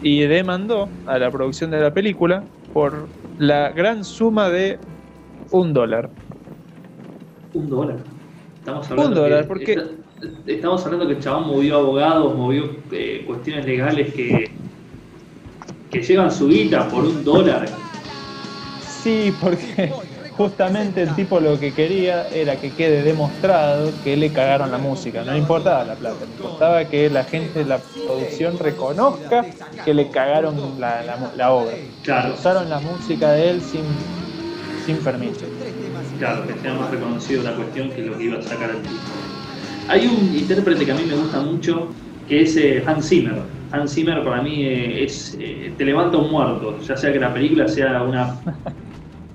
y 0.00 0.20
demandó 0.20 0.92
a 1.04 1.18
la 1.18 1.32
producción 1.32 1.72
de 1.72 1.80
la 1.80 1.92
película 1.92 2.46
por 2.72 3.10
la 3.38 3.70
gran 3.72 4.04
suma 4.04 4.48
de 4.48 4.78
un 5.50 5.72
dólar. 5.72 6.10
un 7.54 7.68
dólar. 7.68 8.04
Estamos 8.58 8.88
hablando 8.90 9.10
Un 9.10 9.14
dólar, 9.16 9.42
que- 9.42 9.48
porque- 9.48 9.72
está- 9.72 9.82
estamos 10.46 10.84
hablando 10.84 11.08
que 11.08 11.14
el 11.14 11.20
chabón 11.20 11.48
movió 11.48 11.76
abogados, 11.78 12.36
movió 12.36 12.84
eh, 12.92 13.24
cuestiones 13.26 13.66
legales 13.66 14.14
que, 14.14 14.58
que 15.90 16.02
llevan 16.02 16.30
su 16.30 16.46
guita 16.48 16.88
por 16.88 17.04
un 17.04 17.24
dólar. 17.24 17.87
Sí, 19.00 19.32
porque 19.32 20.02
justamente 20.28 21.02
el 21.02 21.14
tipo 21.14 21.40
lo 21.40 21.58
que 21.58 21.72
quería 21.74 22.24
era 22.28 22.58
que 22.58 22.74
quede 22.74 23.02
demostrado 23.02 24.00
que 24.00 24.16
le 24.16 24.32
cagaron 24.32 24.70
la 24.70 24.78
música. 24.78 25.24
No 25.24 25.36
importaba 25.36 25.84
la 25.84 25.98
plata, 25.98 26.26
le 26.26 26.32
importaba 26.32 26.88
que 26.88 27.08
la 27.10 27.24
gente 27.24 27.60
de 27.60 27.64
la 27.66 27.90
producción 28.04 28.58
reconozca 28.58 29.48
que 29.82 29.94
le 29.94 30.10
cagaron 30.10 30.78
la, 30.80 31.02
la- 31.02 31.30
la 31.34 31.52
obra. 31.52 31.82
Claro, 32.02 32.34
Usaron 32.34 32.68
la 32.68 32.80
música 32.80 33.32
de 33.32 33.50
él 33.50 33.62
sin, 33.62 34.42
sin 34.74 35.02
permiso. 35.02 35.54
claro, 36.16 36.46
que 36.46 36.56
sea 36.58 36.74
más 36.74 36.90
reconocido 36.90 37.42
la 37.42 37.56
cuestión 37.56 37.92
que 37.92 38.02
lo 38.02 38.16
que 38.16 38.24
iba 38.24 38.38
a 38.38 38.42
sacar 38.42 38.70
el 38.70 38.86
tipo. 38.86 39.32
Hay 39.86 40.06
un 40.06 40.34
intérprete 40.34 40.84
que 40.86 40.92
a 40.92 40.94
mí 40.94 41.06
me 41.06 41.16
gusta 41.16 41.40
mucho, 41.40 41.96
que 42.26 42.42
es 42.42 42.56
eh, 42.56 42.84
Hans 42.86 43.08
Zimmer. 43.08 43.50
Hans 43.70 43.94
Zimmer 43.94 44.24
para 44.24 44.42
mí 44.42 44.64
eh, 44.64 45.04
es 45.04 45.36
eh, 45.40 45.74
te 45.76 45.84
levanta 45.84 46.18
un 46.18 46.30
muerto, 46.30 46.78
ya 46.80 46.96
sea 46.96 47.12
que 47.12 47.20
la 47.20 47.32
película 47.34 47.68
sea 47.68 48.02
una 48.02 48.42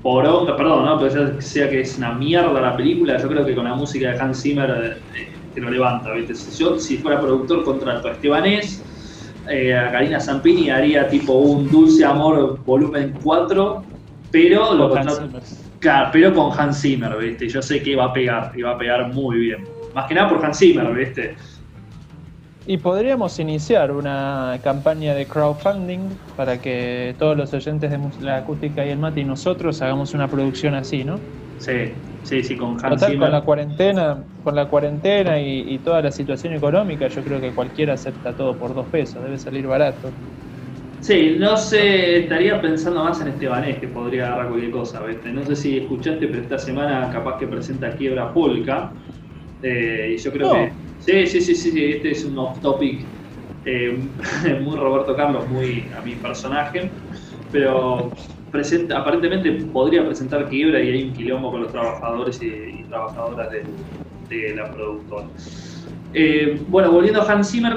poronga, 0.03 0.55
perdón, 0.57 0.85
¿no? 0.85 0.99
pero 0.99 1.33
ya 1.33 1.41
sea 1.41 1.69
que 1.69 1.81
es 1.81 1.97
una 1.97 2.13
mierda 2.13 2.59
la 2.59 2.75
película, 2.75 3.17
yo 3.17 3.27
creo 3.29 3.45
que 3.45 3.55
con 3.55 3.63
la 3.63 3.73
música 3.73 4.11
de 4.11 4.19
Hans 4.19 4.43
Zimmer 4.43 5.01
eh, 5.15 5.31
te 5.55 5.61
lo 5.61 5.71
levanta, 5.71 6.11
¿viste? 6.11 6.35
Si 6.35 6.61
yo 6.61 6.77
si 6.77 6.97
fuera 6.97 7.19
productor 7.21 7.63
contrato 7.63 8.09
a 8.09 8.11
Estebanés, 8.11 8.83
eh, 9.49 9.75
a 9.75 9.91
Karina 9.91 10.19
Zampini 10.19 10.69
haría 10.69 11.07
tipo 11.07 11.33
un 11.33 11.69
Dulce 11.69 12.03
Amor 12.03 12.59
volumen 12.65 13.17
4, 13.23 13.83
pero 14.29 14.73
lo 14.73 14.89
contrato-. 14.89 15.39
Claro, 15.79 16.09
pero 16.13 16.33
con 16.33 16.57
Hans 16.57 16.81
Zimmer, 16.81 17.17
¿viste? 17.17 17.47
Yo 17.47 17.61
sé 17.61 17.81
que 17.81 17.95
va 17.95 18.05
a 18.05 18.13
pegar, 18.13 18.51
y 18.55 18.61
va 18.61 18.71
a 18.71 18.77
pegar 18.77 19.13
muy 19.13 19.37
bien. 19.37 19.65
Más 19.93 20.07
que 20.07 20.15
nada 20.15 20.29
por 20.29 20.43
Hans 20.43 20.57
Zimmer, 20.57 20.93
¿viste? 20.93 21.35
Y 22.65 22.78
podríamos 22.78 23.39
iniciar 23.39 23.91
una 23.91 24.60
campaña 24.63 25.13
de 25.15 25.28
crowdfunding 25.28 26.19
para 26.36 26.62
que 26.62 27.15
todos 27.19 27.36
los 27.38 27.54
oyentes 27.54 27.91
de 27.91 27.99
la 28.19 28.38
acústica 28.38 28.86
y 28.86 28.89
el 28.89 28.99
mate 28.99 29.21
y 29.21 29.26
nosotros 29.26 29.82
hagamos 29.82 30.13
una 30.13 30.30
producción 30.30 30.73
así, 30.76 31.04
¿no? 31.04 31.26
Sí, 31.58 31.71
sí, 32.21 32.43
sí, 32.43 32.56
con 32.58 32.78
Hans 32.86 33.04
Total, 33.04 33.06
Zimmer. 33.06 33.17
con 33.17 33.32
la 33.32 33.43
cuarentena, 33.43 34.26
con 34.41 34.56
la 34.56 34.67
cuarentena 34.69 35.39
y, 35.41 35.73
y 35.73 35.80
toda 35.82 36.02
la 36.02 36.12
situación 36.12 36.54
económica, 36.54 37.08
yo 37.08 37.23
creo 37.23 37.39
que 37.41 37.54
cualquiera 37.54 37.93
acepta 37.93 38.36
todo 38.36 38.58
por 38.60 38.73
dos 38.76 38.89
pesos, 38.89 39.23
debe 39.23 39.38
salir 39.38 39.67
barato. 39.67 40.17
Sí, 40.99 41.36
no 41.38 41.58
sé, 41.58 42.19
estaría 42.23 42.62
pensando 42.62 43.04
más 43.04 43.19
en 43.21 43.28
Estebanés, 43.30 43.78
que 43.80 43.89
podría 43.89 44.28
agarrar 44.28 44.47
cualquier 44.49 44.71
cosa, 44.71 45.04
¿viste? 45.04 45.34
No 45.34 45.43
sé 45.43 45.56
si 45.58 45.78
escuchaste, 45.78 46.28
pero 46.28 46.41
esta 46.43 46.58
semana 46.58 47.10
capaz 47.12 47.38
que 47.38 47.47
presenta 47.47 47.93
Quiebra 47.95 48.34
Polka. 48.34 48.93
eh, 49.62 50.13
y 50.15 50.17
yo 50.17 50.32
creo 50.34 50.49
No. 50.49 50.52
que. 50.52 50.82
Sí, 51.05 51.27
sí, 51.27 51.41
sí, 51.41 51.53
sí, 51.55 51.83
este 51.83 52.11
es 52.11 52.23
un 52.23 52.37
off 52.37 52.61
topic 52.61 53.09
eh, 53.65 53.91
muy 54.61 54.77
Roberto 54.77 55.13
Carlos, 55.17 55.49
muy 55.49 55.89
a 55.91 56.01
mi 56.01 56.15
personaje. 56.15 56.93
Pero 57.51 58.13
presenta, 58.49 58.99
aparentemente 58.99 59.51
podría 59.65 60.05
presentar 60.05 60.47
Quiebra 60.47 60.81
y 60.81 60.89
hay 60.89 61.07
un 61.09 61.13
quilombo 61.13 61.51
con 61.51 61.61
los 61.63 61.71
trabajadores 61.73 62.41
y, 62.41 62.85
trabajadoras 62.87 63.49
de, 63.51 64.55
la 64.55 64.71
productora. 64.73 65.27
Eh, 66.13 66.63
bueno, 66.69 66.89
volviendo 66.91 67.21
a 67.21 67.29
Hans 67.29 67.51
Zimmer, 67.51 67.75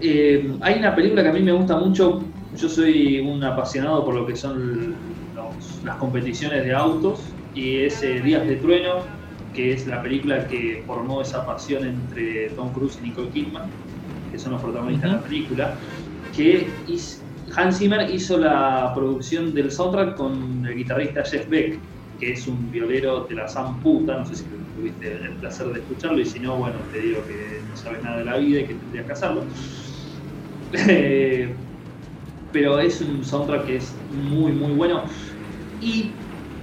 eh, 0.00 0.56
hay 0.60 0.78
una 0.78 0.94
película 0.94 1.24
que 1.24 1.30
a 1.30 1.32
mí 1.32 1.42
me 1.42 1.52
gusta 1.52 1.76
mucho. 1.78 2.32
Yo 2.52 2.68
soy 2.68 3.18
un 3.18 3.42
apasionado 3.42 4.04
por 4.04 4.14
lo 4.14 4.24
que 4.24 4.36
son 4.36 5.32
los- 5.34 5.80
las 5.82 5.96
competiciones 5.96 6.64
de 6.64 6.72
autos 6.72 7.38
y 7.52 7.78
es 7.78 8.00
Días 8.00 8.46
de 8.46 8.56
Trueno, 8.56 9.19
que 9.54 9.72
es 9.72 9.86
la 9.86 10.02
película 10.02 10.46
que 10.46 10.82
formó 10.86 11.22
esa 11.22 11.44
pasión 11.44 11.84
entre 11.84 12.50
Tom 12.50 12.72
Cruise 12.72 12.98
y 13.00 13.08
Nicole 13.08 13.30
Kidman, 13.30 13.68
que 14.30 14.38
son 14.38 14.52
los 14.52 14.62
protagonistas 14.62 15.10
de 15.10 15.16
la 15.16 15.22
película. 15.22 15.74
Que 16.36 16.68
Hans 17.56 17.78
Zimmer 17.78 18.08
hizo 18.10 18.38
la 18.38 18.92
producción 18.94 19.52
del 19.52 19.70
soundtrack 19.70 20.16
con 20.16 20.64
el 20.66 20.74
guitarrista 20.76 21.24
Jeff 21.24 21.48
Beck. 21.48 21.78
que 22.20 22.32
es 22.32 22.46
un 22.46 22.70
violero 22.70 23.24
de 23.24 23.34
la 23.34 23.48
San 23.48 23.80
Puta, 23.80 24.18
no 24.18 24.26
sé 24.26 24.36
si 24.36 24.44
tuviste 24.76 25.10
el 25.10 25.32
placer 25.40 25.68
de 25.68 25.80
escucharlo 25.80 26.20
y 26.20 26.26
si 26.26 26.38
no, 26.38 26.56
bueno, 26.56 26.76
te 26.92 27.00
digo 27.00 27.24
que 27.26 27.62
no 27.68 27.76
sabes 27.76 28.02
nada 28.02 28.18
de 28.18 28.24
la 28.26 28.36
vida 28.36 28.60
y 28.60 28.66
que 28.66 28.74
tendrías 28.74 29.06
que 29.06 29.12
hacerlo. 29.12 29.44
Pero 32.52 32.78
es 32.78 33.00
un 33.00 33.24
soundtrack 33.24 33.64
que 33.64 33.76
es 33.76 33.94
muy, 34.10 34.52
muy 34.52 34.72
bueno. 34.72 35.04
Y, 35.80 36.10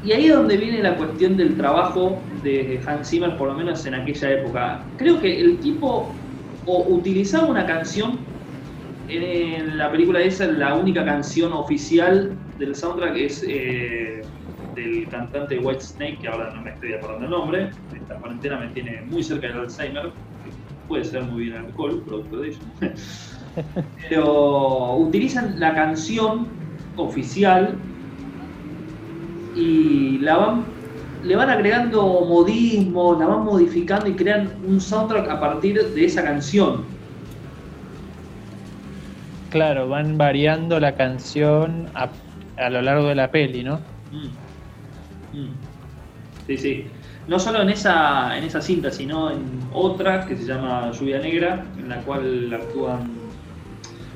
y 0.03 0.11
ahí 0.11 0.27
es 0.27 0.35
donde 0.35 0.57
viene 0.57 0.83
la 0.83 0.95
cuestión 0.95 1.37
del 1.37 1.57
trabajo 1.57 2.21
de 2.47 2.83
Hans 2.85 3.09
Zimmer, 3.09 3.37
por 3.37 3.49
lo 3.49 3.55
menos 3.55 3.85
en 3.85 3.95
aquella 3.95 4.31
época. 4.31 4.93
Creo 4.97 5.19
que 5.19 5.39
el 5.39 5.59
tipo 5.59 6.23
utilizaba 6.65 7.47
una 7.47 7.65
canción 7.65 8.27
en 9.07 9.77
la 9.77 9.91
película 9.91 10.21
esa, 10.21 10.47
la 10.47 10.75
única 10.75 11.05
canción 11.05 11.53
oficial 11.53 12.37
del 12.57 12.75
soundtrack 12.75 13.15
es 13.15 13.43
eh, 13.47 14.21
del 14.75 15.07
cantante 15.09 15.57
White 15.59 15.81
Snake, 15.81 16.19
que 16.21 16.27
ahora 16.27 16.53
no 16.53 16.61
me 16.61 16.71
estoy 16.71 16.93
acordando 16.93 17.25
el 17.25 17.31
nombre. 17.31 17.71
Esta 17.93 18.19
cuarentena 18.19 18.59
me 18.59 18.69
tiene 18.69 19.01
muy 19.03 19.23
cerca 19.23 19.47
del 19.47 19.59
Alzheimer, 19.59 20.13
puede 20.87 21.05
ser 21.05 21.23
muy 21.23 21.45
bien 21.45 21.57
alcohol, 21.57 22.03
producto 22.05 22.39
de 22.39 22.49
ello. 22.49 22.59
Pero 24.09 24.95
utilizan 24.97 25.59
la 25.59 25.73
canción 25.73 26.59
oficial 26.95 27.81
y 29.53 30.19
la 30.19 30.37
van, 30.37 30.76
le 31.27 31.35
van 31.35 31.49
agregando 31.49 32.01
modismos, 32.25 33.19
la 33.19 33.25
van 33.25 33.43
modificando 33.43 34.07
y 34.07 34.13
crean 34.13 34.49
un 34.65 34.79
soundtrack 34.79 35.29
a 35.29 35.39
partir 35.39 35.83
de 35.83 36.05
esa 36.05 36.23
canción. 36.23 36.85
Claro, 39.49 39.89
van 39.89 40.17
variando 40.17 40.79
la 40.79 40.95
canción 40.95 41.89
a, 41.93 42.09
a 42.57 42.69
lo 42.69 42.81
largo 42.81 43.07
de 43.07 43.15
la 43.15 43.29
peli, 43.29 43.63
¿no? 43.63 43.79
Mm. 44.11 45.37
Mm. 45.37 45.49
Sí, 46.47 46.57
sí. 46.57 46.85
No 47.27 47.39
solo 47.39 47.61
en 47.61 47.69
esa, 47.69 48.37
en 48.37 48.45
esa 48.45 48.61
cinta, 48.61 48.89
sino 48.89 49.31
en 49.31 49.41
otra 49.73 50.25
que 50.25 50.37
se 50.37 50.45
llama 50.45 50.91
Lluvia 50.93 51.19
Negra, 51.19 51.65
en 51.77 51.89
la 51.89 51.97
cual 51.97 52.53
actúan 52.53 53.11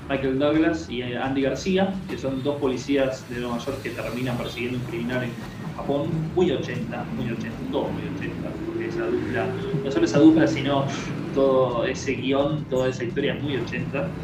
Michael 0.09 0.39
Douglas 0.39 0.89
y 0.89 1.01
Andy 1.03 1.41
García, 1.41 1.93
que 2.09 2.17
son 2.17 2.41
dos 2.41 2.57
policías 2.57 3.27
de 3.29 3.41
Nueva 3.41 3.57
York 3.57 3.81
que 3.83 3.89
terminan 3.89 4.37
persiguiendo 4.37 4.77
un 4.79 4.85
criminal 4.85 5.23
en 5.23 5.31
Japón, 5.81 6.31
muy 6.33 6.51
80, 6.51 7.09
muy 7.11 7.29
80, 7.31 7.67
todo 7.69 7.91
muy 7.93 8.05
80, 8.07 8.59
porque 8.65 8.87
esa 8.87 9.05
dupla, 9.07 9.55
no 9.83 9.91
solo 9.91 10.05
esa 10.05 10.19
dupla, 10.19 10.47
sino 10.47 10.87
todo 11.33 11.85
ese 11.85 12.13
guion, 12.13 12.67
toda 12.69 12.89
esa 12.89 13.03
historia 13.05 13.35
es 13.35 13.41
muy 13.41 13.57
80. 13.57 14.17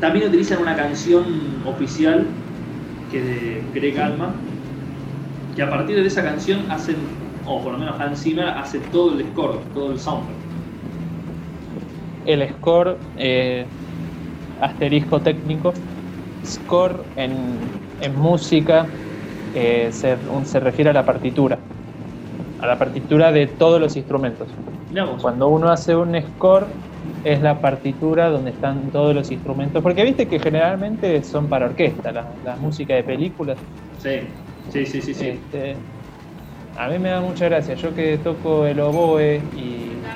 También 0.00 0.28
utilizan 0.28 0.60
una 0.62 0.76
canción 0.76 1.62
oficial 1.64 2.40
que 3.08 3.18
es 3.18 3.24
de 3.24 3.70
Greg 3.72 3.98
Alma, 3.98 4.34
que 5.54 5.62
a 5.62 5.70
partir 5.70 5.96
de 6.00 6.06
esa 6.06 6.22
canción 6.22 6.70
hacen, 6.70 6.96
o 7.44 7.62
por 7.62 7.72
lo 7.72 7.78
menos 7.78 8.00
Hans 8.00 8.22
Zimmer 8.22 8.48
hace 8.48 8.80
todo 8.80 9.18
el 9.18 9.30
score, 9.30 9.70
todo 9.72 9.92
el 9.92 9.98
soundtrack. 9.98 10.38
El 12.24 12.48
score, 12.54 13.00
eh, 13.16 13.66
asterisco 14.60 15.22
técnico, 15.22 15.72
score 16.44 17.12
en, 17.16 17.72
en 17.98 18.14
música 18.14 18.94
eh, 19.52 19.90
se, 19.92 20.14
un- 20.16 20.44
se 20.46 20.60
refiere 20.60 20.90
a 20.90 20.92
la 20.92 21.04
partitura, 21.04 21.66
a 22.58 22.66
la 22.66 22.78
partitura 22.78 23.32
de 23.32 23.48
todos 23.48 23.80
los 23.80 23.96
instrumentos. 23.96 24.60
Cuando 25.20 25.48
uno 25.48 25.70
hace 25.70 25.96
un 25.96 26.20
score 26.22 26.78
es 27.22 27.42
la 27.42 27.60
partitura 27.60 28.30
donde 28.30 28.52
están 28.52 28.90
todos 28.92 29.14
los 29.14 29.30
instrumentos, 29.32 29.82
porque 29.82 30.04
viste 30.04 30.28
que 30.28 30.40
generalmente 30.40 31.22
son 31.24 31.48
para 31.48 31.66
orquesta, 31.66 32.12
la, 32.12 32.36
la 32.42 32.56
música 32.58 32.94
de 32.94 33.04
películas. 33.04 33.66
Sí, 33.96 34.10
sí, 34.68 34.86
sí, 34.86 35.02
sí. 35.02 35.14
sí. 35.14 35.50
Este, 35.50 35.88
a 36.74 36.88
mí 36.88 36.98
me 36.98 37.10
da 37.10 37.20
mucha 37.22 37.46
gracia, 37.46 37.74
yo 37.76 37.94
que 37.94 38.18
toco 38.18 38.66
el 38.66 38.80
oboe 38.80 39.50
y, 39.52 40.14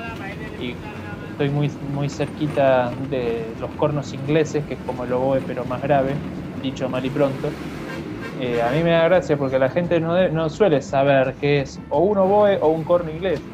y 0.57 0.85
estoy 1.21 1.49
muy, 1.51 1.69
muy 1.81 2.09
cerquita 2.09 2.95
de 2.99 3.55
los 3.59 3.75
cornos 3.75 4.13
ingleses, 4.13 4.65
que 4.65 4.75
es 4.75 4.83
como 4.83 5.05
el 5.05 5.13
oboe 5.13 5.41
pero 5.43 5.65
más 5.65 5.81
grave, 5.81 6.23
dicho 6.61 6.89
mal 6.89 7.05
y 7.05 7.11
pronto. 7.11 7.61
Eh, 8.43 8.61
a 8.61 8.69
mí 8.71 8.83
me 8.83 8.91
da 8.91 9.05
gracia 9.05 9.37
porque 9.37 9.59
la 9.59 9.69
gente 9.69 9.99
no, 9.99 10.15
de- 10.15 10.31
no 10.31 10.49
suele 10.49 10.81
saber 10.81 11.35
qué 11.39 11.61
es 11.61 11.83
o 11.87 12.01
un 12.01 12.17
oboe 12.19 12.57
o 12.61 12.69
un 12.69 12.83
corno 12.83 13.11
inglés. 13.11 13.49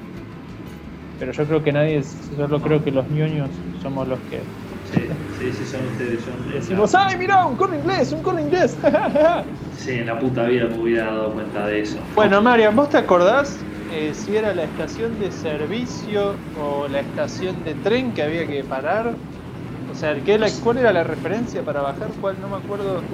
Pero 1.17 1.31
yo 1.33 1.47
creo 1.47 1.63
que 1.63 1.71
nadie, 1.73 2.01
solo 2.03 2.61
creo 2.61 2.83
que 2.83 2.91
los 2.91 3.09
ñoños 3.09 3.65
somos 3.71 4.07
los 4.07 4.23
que 4.23 4.47
Sí, 4.83 5.07
sí, 5.37 5.51
sí, 5.53 5.65
son 5.65 5.85
ustedes. 5.87 6.23
Son, 6.23 6.49
decimos, 6.49 6.95
¡ay, 6.95 7.17
mira, 7.17 7.45
un 7.45 7.55
corno 7.57 7.75
inglés, 7.75 8.11
un 8.11 8.21
corno 8.23 8.39
inglés! 8.39 8.79
Sí, 9.71 9.91
en 9.97 10.07
la 10.07 10.19
puta 10.19 10.45
vida 10.45 10.65
me 10.67 10.81
hubiera 10.81 11.05
dado 11.05 11.33
cuenta 11.33 11.65
de 11.67 11.81
eso. 11.81 12.01
Bueno, 12.15 12.41
Marian, 12.41 12.75
¿vos 12.75 12.89
te 12.89 12.97
acordás 12.97 13.65
eh, 13.87 14.13
si 14.13 14.35
era 14.35 14.53
la 14.53 14.63
estación 14.63 15.17
de 15.17 15.31
servicio 15.31 16.43
o 16.53 16.87
la 16.87 16.99
estación 16.99 17.63
de 17.63 17.75
tren 17.75 18.13
que 18.13 18.23
había 18.23 18.47
que 18.47 18.63
parar? 18.65 19.19
O 19.85 19.93
sea, 19.93 20.21
¿qué 20.23 20.37
la- 20.37 20.51
¿cuál 20.61 20.79
era 20.79 20.91
la 20.93 21.03
referencia 21.03 21.63
para 21.63 21.81
bajar? 21.81 22.15
¿Cuál? 22.19 22.39
No 22.41 22.49
me 22.49 22.57
acuerdo. 22.57 23.09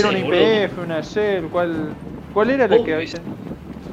Una 0.00 0.18
boludo. 0.22 0.42
IPF, 0.42 0.80
una 0.80 1.00
Shell, 1.00 1.44
¿cuál, 1.48 1.94
cuál 2.32 2.50
era 2.50 2.66
la 2.68 2.82
que 2.84 2.94
había? 2.94 3.08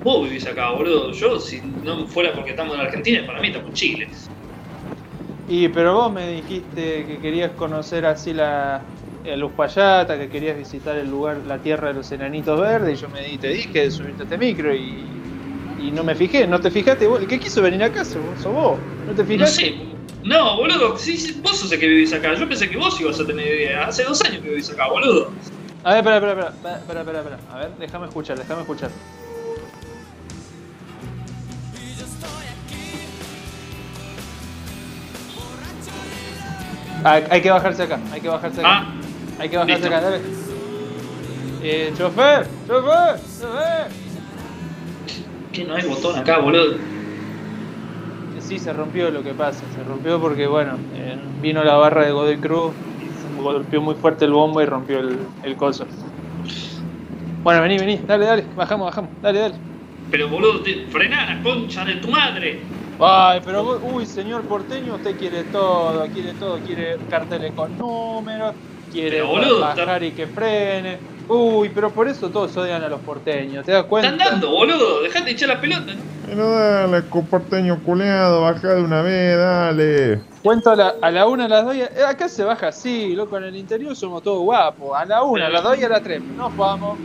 Vos 0.03 0.23
vivís 0.29 0.45
acá, 0.47 0.71
boludo. 0.71 1.11
Yo, 1.11 1.39
si 1.39 1.61
no 1.83 2.05
fuera 2.07 2.33
porque 2.33 2.51
estamos 2.51 2.75
en 2.75 2.81
Argentina, 2.81 3.25
para 3.25 3.41
mí 3.41 3.47
estamos 3.47 3.69
en 3.69 3.73
Chile. 3.75 4.07
Y 5.49 5.67
pero 5.69 5.95
vos 5.95 6.13
me 6.13 6.31
dijiste 6.31 7.05
que 7.05 7.17
querías 7.21 7.51
conocer 7.51 8.05
así 8.05 8.33
la 8.33 8.81
el 9.25 9.43
Uspallata, 9.43 10.17
que 10.17 10.29
querías 10.29 10.57
visitar 10.57 10.95
el 10.95 11.09
lugar, 11.09 11.37
la 11.45 11.57
tierra 11.57 11.89
de 11.89 11.95
los 11.95 12.11
enanitos 12.11 12.59
verdes, 12.59 12.97
y 12.97 13.01
yo 13.01 13.09
me 13.09 13.21
di, 13.21 13.37
te 13.37 13.49
dije 13.49 13.83
de 13.83 13.91
subirte 13.91 14.23
a 14.23 14.25
este 14.25 14.37
micro 14.37 14.73
y, 14.73 15.03
y 15.77 15.91
no 15.91 16.03
me 16.03 16.15
fijé, 16.15 16.47
no 16.47 16.59
te 16.59 16.71
fijaste, 16.71 17.05
vos, 17.07 17.21
el 17.21 17.27
que 17.27 17.39
quiso 17.39 17.61
venir 17.61 17.83
acá 17.83 18.05
sos 18.05 18.21
vos, 18.45 18.79
no 19.05 19.13
te 19.13 19.21
No 19.23 19.27
fijaste. 19.27 19.61
sé. 19.61 19.75
No, 20.23 20.57
boludo, 20.57 20.97
sí, 20.97 21.17
sí, 21.17 21.39
vos 21.41 21.57
sos 21.57 21.71
el 21.71 21.79
que 21.79 21.87
vivís 21.87 22.13
acá. 22.13 22.33
Yo 22.33 22.47
pensé 22.47 22.69
que 22.69 22.77
vos 22.77 22.99
ibas 22.99 23.19
a 23.19 23.25
tener 23.25 23.45
idea. 23.47 23.85
Hace 23.87 24.03
dos 24.03 24.21
años 24.21 24.41
que 24.41 24.49
vivís 24.49 24.69
acá, 24.69 24.89
boludo. 24.89 25.31
A 25.83 25.93
ver, 25.93 25.99
espera, 25.99 26.17
espera, 26.17 26.49
espera, 26.49 26.77
espera, 26.77 26.99
espera, 26.99 27.19
espera. 27.19 27.37
A 27.53 27.57
ver, 27.59 27.71
déjame 27.79 28.07
escuchar, 28.07 28.37
déjame 28.37 28.61
escuchar. 28.61 28.89
Ah, 37.03 37.21
hay 37.29 37.41
que 37.41 37.49
bajarse 37.49 37.83
acá, 37.83 37.97
hay 38.11 38.19
que 38.19 38.27
bajarse 38.27 38.59
acá. 38.59 38.69
Ah, 38.69 38.93
hay 39.39 39.49
que 39.49 39.55
bajarse 39.55 39.79
listo. 39.79 39.95
acá, 39.95 40.01
dale. 40.01 40.21
Eh, 41.63 41.93
chofer, 41.97 42.47
chofer, 42.67 43.19
chofer. 43.39 43.87
que 45.53 45.63
no 45.63 45.75
hay 45.75 45.87
botón 45.87 46.19
acá, 46.19 46.39
boludo. 46.39 46.77
Sí, 48.39 48.59
se 48.59 48.73
rompió 48.73 49.11
lo 49.11 49.23
que 49.23 49.33
pasa, 49.33 49.63
se 49.75 49.83
rompió 49.83 50.19
porque, 50.19 50.47
bueno, 50.47 50.77
eh, 50.95 51.17
vino 51.41 51.63
la 51.63 51.75
barra 51.75 52.03
de 52.05 52.11
Godoy 52.11 52.37
Cruz 52.37 52.73
golpeó 53.41 53.81
muy 53.81 53.95
fuerte 53.95 54.25
el 54.25 54.31
bombo 54.31 54.61
y 54.61 54.65
rompió 54.65 54.99
el, 54.99 55.19
el 55.43 55.55
coso. 55.55 55.85
Bueno, 57.43 57.61
vení, 57.61 57.77
vení, 57.77 57.97
dale, 58.05 58.25
dale, 58.25 58.45
bajamos, 58.55 58.85
bajamos, 58.87 59.11
dale, 59.21 59.39
dale. 59.39 59.55
Pero 60.11 60.27
boludo, 60.27 60.61
te, 60.61 60.87
frená 60.87 61.35
la 61.35 61.41
concha 61.41 61.85
de 61.85 61.95
tu 61.95 62.09
madre. 62.09 62.61
Ay, 62.99 63.41
pero 63.45 63.63
vos, 63.63 63.79
uy, 63.81 64.05
señor 64.05 64.43
porteño, 64.43 64.95
usted 64.95 65.15
quiere 65.17 65.43
todo, 65.45 66.05
quiere 66.11 66.33
todo, 66.33 66.59
quiere 66.59 66.97
carteles 67.09 67.53
con 67.53 67.77
números, 67.77 68.55
quiere 68.91 69.17
Pero, 69.17 69.27
boludo, 69.27 69.59
bajar 69.61 70.03
y 70.03 70.11
que 70.11 70.27
frene. 70.27 71.18
Uy, 71.29 71.69
pero 71.69 71.91
por 71.91 72.07
eso 72.07 72.27
todos 72.29 72.57
odian 72.57 72.83
a 72.83 72.89
los 72.89 72.99
porteños, 73.01 73.63
¿te 73.63 73.71
das 73.71 73.83
cuenta? 73.83 74.09
Están 74.09 74.31
dando, 74.31 74.49
boludo, 74.49 75.03
dejate 75.03 75.25
de 75.25 75.31
echar 75.31 75.49
la 75.49 75.61
pelota, 75.61 75.93
¿no? 75.93 76.01
Pero 76.25 76.49
dale, 76.51 77.01
porteño 77.03 77.83
culeado, 77.83 78.41
baja 78.41 78.73
de 78.73 78.81
una 78.81 79.03
vez, 79.03 79.37
dale. 79.37 80.21
Cuento 80.41 80.71
a 80.71 80.75
la, 80.75 80.95
a 80.99 81.11
la 81.11 81.27
una, 81.27 81.45
a 81.45 81.47
las 81.47 81.65
dos 81.65 81.75
y 81.75 81.81
a, 81.81 81.85
eh, 81.85 82.03
Acá 82.07 82.27
se 82.29 82.43
baja 82.43 82.69
así, 82.69 83.15
loco, 83.15 83.37
en 83.37 83.43
el 83.43 83.55
interior 83.55 83.95
somos 83.95 84.23
todos 84.23 84.41
guapos. 84.41 84.97
A 84.97 85.05
la 85.05 85.21
una, 85.21 85.45
a 85.45 85.49
las 85.49 85.61
dos 85.61 85.77
y 85.77 85.83
a 85.83 85.89
las 85.89 86.01
tres. 86.01 86.19
Nos 86.23 86.55
vamos. 86.57 86.97